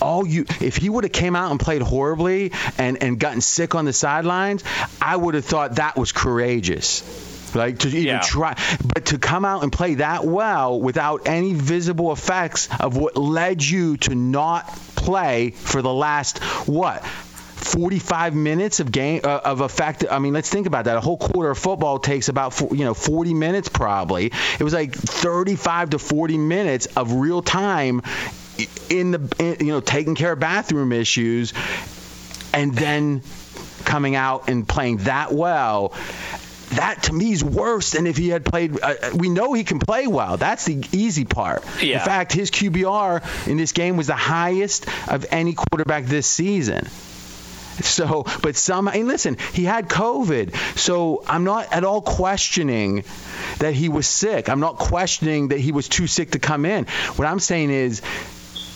all 0.00 0.26
you 0.26 0.44
if 0.60 0.76
he 0.76 0.88
would 0.88 1.04
have 1.04 1.12
came 1.12 1.36
out 1.36 1.50
and 1.50 1.60
played 1.60 1.82
horribly 1.82 2.52
and 2.78 3.02
and 3.02 3.18
gotten 3.18 3.40
sick 3.40 3.74
on 3.74 3.84
the 3.84 3.92
sidelines, 3.92 4.64
I 5.00 5.16
would 5.16 5.34
have 5.34 5.44
thought 5.44 5.76
that 5.76 5.96
was 5.96 6.12
courageous. 6.12 7.28
Like 7.54 7.80
to 7.80 7.88
even 7.88 8.04
yeah. 8.04 8.20
try, 8.20 8.56
but 8.84 9.06
to 9.06 9.18
come 9.18 9.44
out 9.44 9.62
and 9.64 9.72
play 9.72 9.94
that 9.94 10.24
well 10.24 10.80
without 10.80 11.26
any 11.26 11.52
visible 11.52 12.12
effects 12.12 12.68
of 12.78 12.96
what 12.96 13.16
led 13.16 13.64
you 13.64 13.96
to 13.98 14.14
not 14.14 14.68
play 14.94 15.50
for 15.50 15.82
the 15.82 15.92
last 15.92 16.38
what 16.68 17.04
45 17.04 18.34
minutes 18.34 18.80
of 18.80 18.90
game 18.90 19.20
uh, 19.24 19.40
of 19.44 19.60
effect. 19.60 20.04
I 20.10 20.18
mean, 20.18 20.32
let's 20.32 20.48
think 20.48 20.66
about 20.66 20.86
that. 20.86 20.96
A 20.96 21.00
whole 21.00 21.18
quarter 21.18 21.50
of 21.50 21.58
football 21.58 21.98
takes 21.98 22.28
about 22.28 22.58
you 22.60 22.84
know 22.84 22.94
40 22.94 23.34
minutes 23.34 23.68
probably. 23.68 24.32
It 24.58 24.62
was 24.62 24.72
like 24.72 24.94
35 24.94 25.90
to 25.90 25.98
40 25.98 26.38
minutes 26.38 26.86
of 26.86 27.12
real 27.12 27.42
time 27.42 28.02
in 28.90 29.12
the 29.12 29.34
in, 29.38 29.66
you 29.66 29.72
know 29.72 29.80
taking 29.80 30.14
care 30.14 30.32
of 30.32 30.40
bathroom 30.40 30.92
issues, 30.92 31.52
and 32.52 32.74
then 32.74 33.22
coming 33.84 34.14
out 34.14 34.48
and 34.48 34.68
playing 34.68 34.98
that 34.98 35.32
well 35.32 35.94
that 36.70 37.02
to 37.04 37.12
me 37.12 37.32
is 37.32 37.42
worse 37.42 37.92
than 37.92 38.06
if 38.06 38.16
he 38.16 38.28
had 38.28 38.44
played. 38.44 38.80
Uh, 38.80 38.94
we 39.14 39.28
know 39.28 39.52
he 39.52 39.64
can 39.64 39.78
play 39.78 40.06
well. 40.06 40.36
That's 40.36 40.64
the 40.64 40.84
easy 40.92 41.24
part. 41.24 41.64
Yeah. 41.82 41.98
In 41.98 42.04
fact, 42.04 42.32
his 42.32 42.50
QBR 42.50 43.48
in 43.48 43.56
this 43.56 43.72
game 43.72 43.96
was 43.96 44.06
the 44.06 44.14
highest 44.14 44.86
of 45.08 45.26
any 45.30 45.54
quarterback 45.54 46.04
this 46.04 46.26
season. 46.26 46.86
So, 47.82 48.26
but 48.42 48.56
some, 48.56 48.88
and 48.88 49.08
listen, 49.08 49.36
he 49.52 49.64
had 49.64 49.88
COVID. 49.88 50.54
So 50.78 51.24
I'm 51.26 51.44
not 51.44 51.72
at 51.72 51.82
all 51.84 52.02
questioning 52.02 53.04
that 53.58 53.74
he 53.74 53.88
was 53.88 54.06
sick. 54.06 54.48
I'm 54.48 54.60
not 54.60 54.76
questioning 54.76 55.48
that 55.48 55.58
he 55.58 55.72
was 55.72 55.88
too 55.88 56.06
sick 56.06 56.32
to 56.32 56.38
come 56.38 56.66
in. 56.66 56.84
What 57.16 57.26
I'm 57.26 57.40
saying 57.40 57.70
is, 57.70 58.02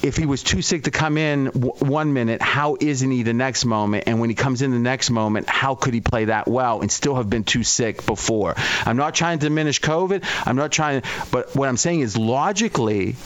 if 0.04 0.18
he 0.18 0.26
was 0.26 0.42
too 0.42 0.60
sick 0.60 0.84
to 0.84 0.90
come 0.90 1.16
in 1.16 1.46
w- 1.46 1.72
one 1.78 2.12
minute, 2.12 2.42
how 2.42 2.76
isn't 2.78 3.10
he 3.10 3.22
the 3.22 3.32
next 3.32 3.64
moment? 3.64 4.04
And 4.06 4.20
when 4.20 4.28
he 4.28 4.36
comes 4.36 4.60
in 4.60 4.70
the 4.70 4.78
next 4.78 5.10
moment, 5.10 5.48
how 5.48 5.74
could 5.74 5.94
he 5.94 6.02
play 6.02 6.26
that 6.26 6.46
well 6.46 6.82
and 6.82 6.92
still 6.92 7.14
have 7.14 7.30
been 7.30 7.44
too 7.44 7.64
sick 7.64 8.04
before? 8.04 8.54
I'm 8.84 8.98
not 8.98 9.14
trying 9.14 9.38
to 9.38 9.46
diminish 9.46 9.80
COVID. 9.80 10.22
I'm 10.46 10.56
not 10.56 10.72
trying 10.72 11.02
but 11.30 11.56
what 11.56 11.68
I'm 11.70 11.78
saying 11.78 12.00
is 12.00 12.18
logically, 12.18 13.16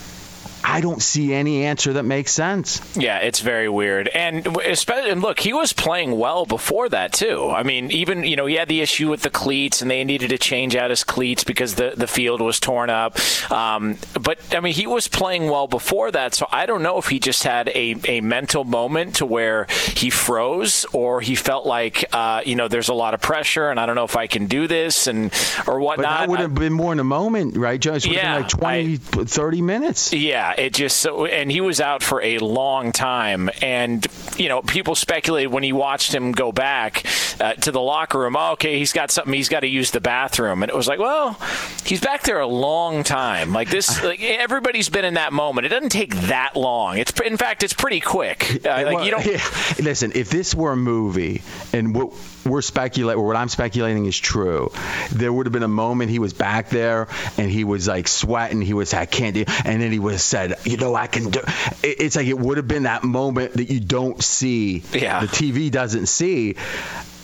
I 0.64 0.80
don't 0.80 1.02
see 1.02 1.34
any 1.34 1.64
answer 1.64 1.94
that 1.94 2.04
makes 2.04 2.32
sense. 2.32 2.80
Yeah, 2.96 3.18
it's 3.18 3.40
very 3.40 3.68
weird. 3.68 4.08
And 4.08 4.46
especially, 4.58 5.10
and 5.10 5.22
look, 5.22 5.40
he 5.40 5.52
was 5.52 5.72
playing 5.72 6.18
well 6.18 6.46
before 6.46 6.88
that 6.88 7.12
too. 7.12 7.50
I 7.50 7.62
mean, 7.62 7.90
even 7.90 8.24
you 8.24 8.36
know 8.36 8.46
he 8.46 8.56
had 8.56 8.68
the 8.68 8.80
issue 8.80 9.08
with 9.08 9.22
the 9.22 9.30
cleats, 9.30 9.82
and 9.82 9.90
they 9.90 10.04
needed 10.04 10.30
to 10.30 10.38
change 10.38 10.76
out 10.76 10.90
his 10.90 11.04
cleats 11.04 11.44
because 11.44 11.76
the 11.76 11.94
the 11.96 12.06
field 12.06 12.40
was 12.40 12.60
torn 12.60 12.90
up. 12.90 13.18
Um, 13.50 13.98
but 14.20 14.38
I 14.54 14.60
mean, 14.60 14.74
he 14.74 14.86
was 14.86 15.08
playing 15.08 15.48
well 15.48 15.66
before 15.66 16.10
that, 16.10 16.34
so 16.34 16.46
I 16.50 16.66
don't 16.66 16.82
know 16.82 16.98
if 16.98 17.08
he 17.08 17.18
just 17.18 17.44
had 17.44 17.68
a 17.68 17.96
a 18.06 18.20
mental 18.20 18.64
moment 18.64 19.16
to 19.16 19.26
where 19.26 19.66
he 19.94 20.10
froze, 20.10 20.84
or 20.92 21.20
he 21.20 21.34
felt 21.34 21.66
like 21.66 22.04
uh, 22.12 22.42
you 22.44 22.56
know 22.56 22.68
there's 22.68 22.88
a 22.88 22.94
lot 22.94 23.14
of 23.14 23.20
pressure, 23.20 23.70
and 23.70 23.78
I 23.78 23.86
don't 23.86 23.96
know 23.96 24.04
if 24.04 24.16
I 24.16 24.26
can 24.26 24.46
do 24.46 24.66
this, 24.66 25.06
and 25.06 25.32
or 25.66 25.80
whatnot. 25.80 26.04
But 26.04 26.20
that 26.20 26.28
would 26.28 26.40
have 26.40 26.54
been 26.54 26.72
more 26.72 26.92
in 26.92 27.00
a 27.00 27.04
moment, 27.04 27.56
right, 27.56 27.80
Joe? 27.80 27.94
It 27.94 28.06
would 28.06 28.14
yeah, 28.14 28.36
like 28.36 28.48
20, 28.48 28.94
I, 28.94 28.96
30 29.24 29.62
minutes. 29.62 30.12
Yeah, 30.12 30.54
it 30.58 30.74
just 30.74 30.98
so, 30.98 31.24
and 31.24 31.50
he 31.50 31.60
was 31.60 31.80
out 31.80 32.02
for 32.02 32.20
a 32.22 32.38
long 32.38 32.92
time, 32.92 33.48
and 33.62 34.06
you 34.36 34.48
know, 34.48 34.62
people 34.62 34.94
speculated 34.94 35.48
when 35.48 35.62
he 35.62 35.72
watched 35.72 36.14
him 36.14 36.32
go 36.32 36.52
back 36.52 37.04
uh, 37.40 37.54
to 37.54 37.70
the 37.70 37.80
locker 37.80 38.18
room. 38.18 38.36
Oh, 38.36 38.52
okay, 38.52 38.78
he's 38.78 38.92
got 38.92 39.10
something. 39.10 39.32
He's 39.32 39.48
got 39.48 39.60
to 39.60 39.68
use 39.68 39.90
the 39.90 40.00
bathroom, 40.00 40.62
and 40.62 40.70
it 40.70 40.76
was 40.76 40.88
like, 40.88 40.98
well, 40.98 41.40
he's 41.84 42.00
back 42.00 42.22
there 42.22 42.40
a 42.40 42.46
long 42.46 43.04
time. 43.04 43.52
Like 43.52 43.70
this, 43.70 44.02
like 44.04 44.22
everybody's 44.22 44.88
been 44.88 45.04
in 45.04 45.14
that 45.14 45.32
moment. 45.32 45.66
It 45.66 45.70
doesn't 45.70 45.90
take 45.90 46.14
that 46.22 46.56
long. 46.56 46.98
It's 46.98 47.18
in 47.20 47.36
fact, 47.36 47.62
it's 47.62 47.74
pretty 47.74 48.00
quick. 48.00 48.66
Uh, 48.66 48.68
like 48.68 48.96
well, 48.96 49.04
you 49.04 49.10
don't 49.10 49.26
yeah. 49.26 49.42
listen. 49.80 50.12
If 50.14 50.30
this 50.30 50.54
were 50.54 50.72
a 50.72 50.76
movie, 50.76 51.42
and 51.72 51.94
what 51.94 52.12
we're 52.48 52.62
speculating, 52.62 53.20
or 53.20 53.26
what 53.26 53.36
I'm 53.36 53.48
speculating 53.48 54.06
is 54.06 54.18
true. 54.18 54.70
There 55.12 55.32
would 55.32 55.46
have 55.46 55.52
been 55.52 55.62
a 55.62 55.68
moment 55.68 56.10
he 56.10 56.18
was 56.18 56.32
back 56.32 56.70
there 56.70 57.08
and 57.36 57.50
he 57.50 57.64
was 57.64 57.88
like 57.88 58.08
sweating. 58.08 58.60
He 58.60 58.74
was, 58.74 58.94
I 58.94 59.06
can't 59.06 59.34
do, 59.34 59.44
and 59.64 59.80
then 59.82 59.92
he 59.92 59.98
would 59.98 60.12
have 60.12 60.20
said, 60.20 60.54
you 60.64 60.76
know, 60.76 60.94
I 60.94 61.06
can 61.06 61.30
do. 61.30 61.40
It's 61.82 62.16
like 62.16 62.26
it 62.26 62.38
would 62.38 62.56
have 62.56 62.68
been 62.68 62.84
that 62.84 63.04
moment 63.04 63.54
that 63.54 63.70
you 63.70 63.80
don't 63.80 64.22
see. 64.22 64.82
Yeah. 64.92 65.20
The 65.20 65.26
TV 65.26 65.70
doesn't 65.70 66.06
see 66.06 66.56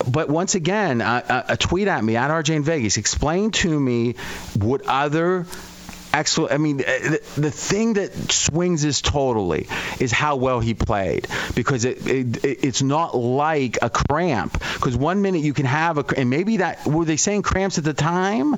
but 0.07 0.29
once 0.29 0.55
again, 0.55 1.01
a, 1.01 1.45
a, 1.49 1.57
tweet 1.57 1.89
at 1.89 2.03
me 2.03 2.17
at 2.17 2.31
RJ 2.31 2.57
in 2.57 2.63
Vegas. 2.63 2.97
Explain 2.97 3.53
to 3.53 3.81
me 3.81 4.17
what 4.59 4.83
other 4.87 5.47
excellent. 6.15 6.53
I 6.53 6.59
mean, 6.59 6.81
eh, 6.81 6.99
the, 7.35 7.41
the, 7.41 7.51
thing 7.51 7.95
that 7.95 8.33
swings 8.33 8.83
this 8.83 9.03
totally 9.03 9.67
is 9.99 10.13
how 10.13 10.37
well 10.37 10.61
he 10.61 10.75
played 10.75 11.27
because 11.55 11.85
it, 11.85 12.07
it 12.07 12.45
it's 12.45 12.83
not 12.83 13.17
like 13.17 13.79
a 13.83 13.91
cramp. 13.91 14.53
Because 14.75 14.97
one 14.97 15.23
minute 15.23 15.43
you 15.43 15.53
can 15.53 15.67
have 15.67 15.99
a 15.99 16.05
and 16.17 16.31
maybe 16.31 16.59
that 16.59 16.87
were 16.87 17.05
they 17.05 17.17
saying 17.17 17.43
cramps 17.43 17.79
at 17.79 17.85
the 17.85 17.95
time, 17.95 18.57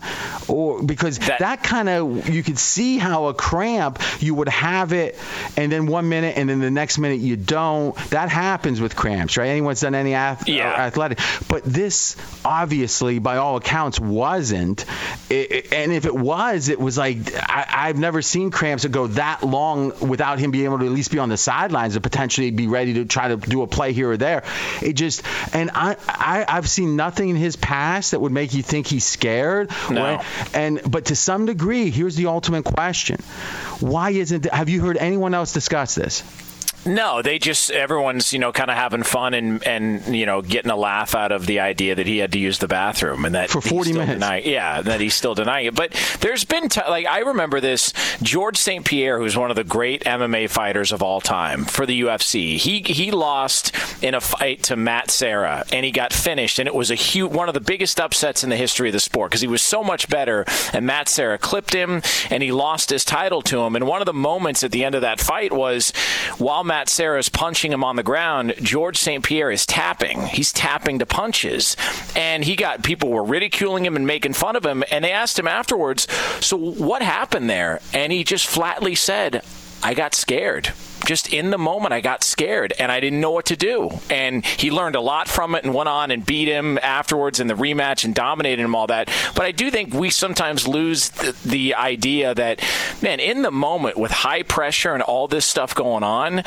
or 0.49 0.83
because 0.83 1.19
that, 1.21 1.39
that 1.41 1.63
kind 1.63 1.89
of 1.89 2.29
you 2.29 2.43
could 2.43 2.59
see 2.59 2.99
how 2.99 3.27
a 3.27 3.35
cramp 3.35 4.01
you 4.21 4.35
would 4.35 4.49
have 4.49 4.93
it, 4.93 5.19
and 5.57 5.73
then 5.73 5.87
one 5.87 6.09
minute 6.09 6.37
and 6.37 6.49
then 6.49 6.61
the 6.61 6.71
next 6.71 6.99
minute 6.99 7.21
you 7.21 7.37
don't. 7.37 7.97
That 8.11 8.29
happens 8.29 8.81
with 8.81 8.95
cramps, 8.95 9.37
right? 9.37 9.49
Anyone's 9.49 9.81
done 9.81 9.95
any 9.95 10.15
ath- 10.15 10.43
uh, 10.43 10.53
yeah. 10.53 10.87
athletic, 10.87 11.19
but 11.49 11.65
this 11.65 12.17
obviously 12.45 13.19
by 13.19 13.39
all 13.39 13.57
accounts 13.57 13.99
wasn't. 13.99 14.85
It, 15.31 15.73
and 15.73 15.93
if 15.93 16.05
it 16.05 16.15
was, 16.15 16.69
it 16.69 16.79
was 16.79 16.99
like 16.99 17.19
I, 17.49 17.87
have 17.87 17.99
never 17.99 18.23
seen 18.23 18.51
cramps 18.51 18.83
that 18.83 18.91
go 18.91 19.07
that 19.09 19.43
long 19.43 19.93
without 20.07 20.39
him 20.39 20.51
being 20.51 20.65
able 20.65 20.79
to 20.81 20.87
at 20.87 20.93
least 20.93 21.11
be 21.11 21.19
on 21.19 21.29
the 21.29 21.37
sidelines 21.37 21.95
and 21.95 22.03
potentially 22.03 22.51
be 22.51 22.67
ready 22.67 22.95
to 22.95 23.05
try 23.05 23.29
to 23.29 23.37
do 23.37 23.63
a 23.63 23.67
play 23.67 23.93
here 23.93 24.11
or 24.11 24.17
there. 24.17 24.43
It 24.83 24.95
just 24.95 25.23
and 25.55 25.71
I, 25.75 25.97
I 26.09 26.45
I've 26.49 26.69
seen 26.69 26.97
nothing 26.97 27.29
in 27.29 27.37
his 27.37 27.57
past 27.57 28.11
that 28.11 28.21
would 28.21 28.33
make 28.33 28.55
you 28.55 28.63
think 28.63 28.87
he's 28.87 29.05
scared. 29.05 29.71
No. 29.91 30.03
Right? 30.03 30.55
And 30.55 30.81
but 30.91 31.07
to 31.07 31.17
some 31.17 31.47
degree, 31.47 31.91
here's 31.91 32.17
the 32.17 32.27
ultimate 32.27 32.65
question: 32.65 33.21
Why 33.81 34.11
isn't? 34.11 34.47
Have 34.47 34.69
you 34.69 34.81
heard 34.81 34.97
anyone 34.97 35.35
else 35.35 35.53
discuss 35.53 35.95
this? 35.95 36.23
No, 36.87 37.23
they 37.23 37.39
just 37.39 37.71
everyone's 37.71 38.33
you 38.33 38.39
know 38.39 38.53
kind 38.53 38.71
of 38.71 38.77
having 38.77 39.03
fun 39.03 39.35
and 39.35 39.67
and 39.67 40.17
you 40.17 40.27
know 40.27 40.43
getting 40.43 40.71
a 40.71 40.77
laugh 40.77 41.15
out 41.15 41.33
of 41.33 41.47
the 41.47 41.61
idea 41.61 41.95
that 41.95 42.07
he 42.07 42.19
had 42.19 42.33
to 42.33 42.39
use 42.39 42.59
the 42.59 42.69
bathroom 42.69 43.25
and 43.25 43.35
that 43.35 43.51
for 43.51 43.61
40 43.61 43.93
minutes. 43.93 44.13
Denying, 44.13 44.47
yeah, 44.47 44.83
that 44.83 45.01
he's 45.01 45.15
still 45.15 45.35
denying 45.35 45.67
it. 45.67 45.75
But 45.75 45.93
there's 46.21 46.45
been 46.45 46.69
t- 46.69 46.81
like 46.89 47.07
I 47.07 47.21
remember 47.21 47.61
this 47.61 47.93
George 48.23 48.57
St. 48.57 48.85
Pierre, 48.85 49.19
who's 49.19 49.37
one 49.37 49.51
of 49.51 49.57
the 49.57 49.65
great 49.65 50.05
MMA 50.05 50.49
fighters 50.49 50.93
of 50.93 51.03
all 51.03 51.21
time 51.21 51.65
for 51.65 51.87
the 51.87 52.01
UFC. 52.03 52.57
He 52.57 52.81
he 52.83 53.11
lost 53.11 53.73
in 54.03 54.15
a 54.15 54.21
fight 54.21 54.63
to 54.65 54.77
Matt 54.77 55.11
Serra 55.11 55.65
and 55.73 55.85
he 55.85 55.91
got 55.91 56.13
finished, 56.13 56.59
and 56.59 56.69
it 56.69 56.75
was 56.75 56.91
a 56.91 56.95
huge 56.95 57.33
one 57.33 57.49
of 57.49 57.55
the 57.55 57.61
biggest 57.61 58.01
upsets 58.01 58.45
in 58.45 58.51
the 58.51 58.57
history 58.57 58.89
of 58.89 58.93
the 58.93 59.01
sport 59.01 59.31
because 59.31 59.41
he 59.41 59.49
was 59.49 59.63
so 59.63 59.83
much 59.83 60.09
better, 60.09 60.45
and 60.73 60.87
Matt 60.87 61.09
Serra 61.09 61.39
clipped 61.39 61.75
him 61.75 62.03
and 62.31 62.43
he 62.43 62.53
lost 62.53 62.91
his 62.91 63.05
title 63.05 63.43
to 63.43 63.61
him. 63.61 63.75
And 63.75 63.87
one 63.87 64.01
of 64.01 64.07
the 64.07 64.13
moments 64.15 64.63
at 64.63 64.71
the 64.71 64.85
end 64.85 64.95
of 64.95 65.01
that 65.01 65.21
fight 65.21 65.53
was 65.53 65.91
while 66.39 66.63
Matt 66.63 66.76
Matt 66.77 66.91
Serra 66.91 67.19
is 67.19 67.31
punching 67.31 67.73
him 67.73 67.83
on 67.83 67.97
the 67.97 68.03
ground, 68.03 68.53
George 68.61 68.99
St. 68.99 69.25
Pierre 69.25 69.51
is 69.51 69.65
tapping. 69.65 70.27
He's 70.27 70.53
tapping 70.53 70.99
to 70.99 71.07
punches. 71.07 71.75
And 72.15 72.45
he 72.45 72.55
got 72.55 72.83
people 72.83 73.09
were 73.09 73.25
ridiculing 73.25 73.87
him 73.87 73.97
and 73.97 74.07
making 74.07 74.35
fun 74.35 74.57
of 74.57 74.67
him. 74.67 74.85
And 74.91 75.03
they 75.03 75.11
asked 75.11 75.39
him 75.39 75.49
afterwards, 75.49 76.07
So 76.43 76.59
what 76.59 77.01
happened 77.01 77.49
there? 77.49 77.81
And 77.95 78.13
he 78.13 78.25
just 78.25 78.47
flatly 78.47 78.95
said, 78.95 79.43
I 79.83 79.95
got 79.95 80.15
scared 80.15 80.71
just 81.07 81.33
in 81.33 81.51
the 81.51 81.59
moment, 81.59 81.95
I 81.95 82.01
got 82.01 82.23
scared 82.23 82.75
and 82.79 82.93
I 82.93 83.01
didn't 83.01 83.21
know 83.21 83.31
what 83.31 83.47
to 83.47 83.57
do. 83.57 83.91
And 84.11 84.45
he 84.45 84.71
learned 84.71 84.97
a 84.97 85.01
lot 85.01 85.29
from 85.29 85.55
it 85.55 85.65
and 85.65 85.73
went 85.73 85.89
on 85.89 86.11
and 86.11 86.27
beat 86.27 86.49
him 86.49 86.79
afterwards 86.83 87.41
in 87.41 87.47
the 87.47 87.55
rematch 87.55 88.05
and 88.05 88.15
dominated 88.15 88.63
him 88.63 88.75
all 88.75 88.89
that. 88.89 89.09
But 89.35 89.47
I 89.47 89.53
do 89.53 89.71
think 89.71 89.95
we 89.95 90.11
sometimes 90.11 90.67
lose 90.67 91.11
the, 91.11 91.37
the 91.45 91.75
idea 91.75 92.35
that, 92.35 92.63
man, 93.01 93.21
in 93.21 93.43
the 93.43 93.51
moment 93.51 93.97
with 93.97 94.11
high 94.11 94.43
pressure 94.43 94.93
and 94.93 95.03
all 95.03 95.29
this 95.29 95.47
stuff 95.47 95.75
going 95.75 96.03
on, 96.03 96.43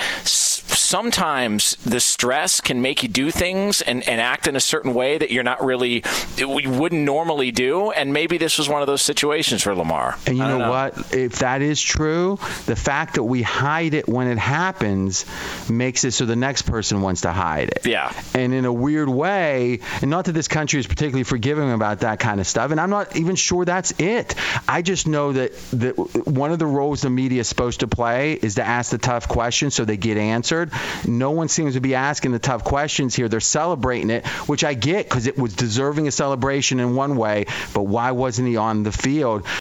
sometimes 0.89 1.75
the 1.86 1.99
stress 1.99 2.60
can 2.60 2.82
make 2.82 3.04
you 3.04 3.10
do 3.10 3.30
things 3.30 3.82
and, 3.82 4.08
and 4.10 4.19
act 4.19 4.47
in 4.47 4.56
a 4.56 4.60
certain 4.60 4.95
way 4.95 5.19
that 5.19 5.30
you're 5.30 5.43
not 5.43 5.63
really, 5.63 6.04
we 6.38 6.65
wouldn't 6.65 7.04
normally 7.04 7.52
do. 7.52 7.91
And 7.91 8.12
maybe 8.12 8.39
this 8.39 8.58
was 8.58 8.67
one 8.67 8.82
of 8.82 8.88
those 8.88 9.04
situations 9.04 9.62
for 9.62 9.75
Lamar. 9.75 10.17
And 10.25 10.36
you 10.36 10.43
know, 10.43 10.58
know, 10.58 10.69
what? 10.71 11.13
If 11.13 11.39
that 11.39 11.62
is 11.62 11.80
true, 11.80 12.39
the 12.65 12.75
fact 12.75 13.15
that 13.15 13.23
we 13.23 13.43
hide 13.43 13.93
it 13.93 14.10
when 14.10 14.28
it 14.28 14.39
happens 14.39 15.25
makes 15.69 16.04
it 16.04 16.12
so 16.12 16.25
the 16.25 16.36
next 16.36 16.63
person 16.63 17.04
wants 17.04 17.21
to 17.21 17.32
hide 17.32 17.69
it. 17.69 17.86
Yeah. 17.86 18.12
And 18.34 18.52
in 18.52 18.65
a 18.65 18.73
weird 18.73 19.10
way, 19.10 19.82
and 20.02 20.10
not 20.10 20.25
that 20.25 20.32
this 20.32 20.47
country 20.47 20.80
is 20.80 20.88
particularly 20.88 21.23
forgiving 21.23 21.71
about 21.71 21.99
that 21.99 22.19
kind 22.19 22.39
of 22.39 22.47
stuff, 22.47 22.71
and 22.71 22.82
I'm 22.82 22.89
not 22.89 23.15
even 23.15 23.36
sure 23.36 23.63
that's 23.63 23.93
it. 23.99 24.34
I 24.67 24.82
just 24.82 25.06
know 25.08 25.34
that, 25.34 25.56
that 25.73 25.93
one 26.25 26.52
of 26.52 26.58
the 26.58 26.65
roles 26.65 27.02
the 27.02 27.12
media 27.12 27.41
is 27.41 27.47
supposed 27.47 27.82
to 27.82 27.88
play 27.88 28.34
is 28.34 28.56
to 28.56 28.63
ask 28.63 28.89
the 28.89 28.97
tough 28.97 29.28
questions 29.28 29.75
so 29.75 29.86
they 29.86 29.97
get 29.97 30.17
answered. 30.17 30.71
No 31.08 31.32
one 31.32 31.48
seems 31.48 31.74
to 31.74 31.82
be 31.82 31.96
asking 31.96 32.32
the 32.32 32.39
tough 32.39 32.63
questions 32.63 33.15
here. 33.15 33.28
They're 33.28 33.39
celebrating 33.39 34.10
it, 34.10 34.28
which 34.48 34.63
I 34.63 34.74
get 34.74 35.08
because 35.08 35.28
it 35.28 35.38
was 35.38 35.54
deserving 35.54 36.08
a 36.08 36.12
celebration 36.12 36.80
in 36.80 36.96
one 36.96 37.15
way, 37.15 37.46
but 37.74 37.84
why 37.84 38.12
wasn't 38.12 38.48
he 38.48 38.58
on 38.58 38.84
the 38.84 38.92
field? 38.92 39.46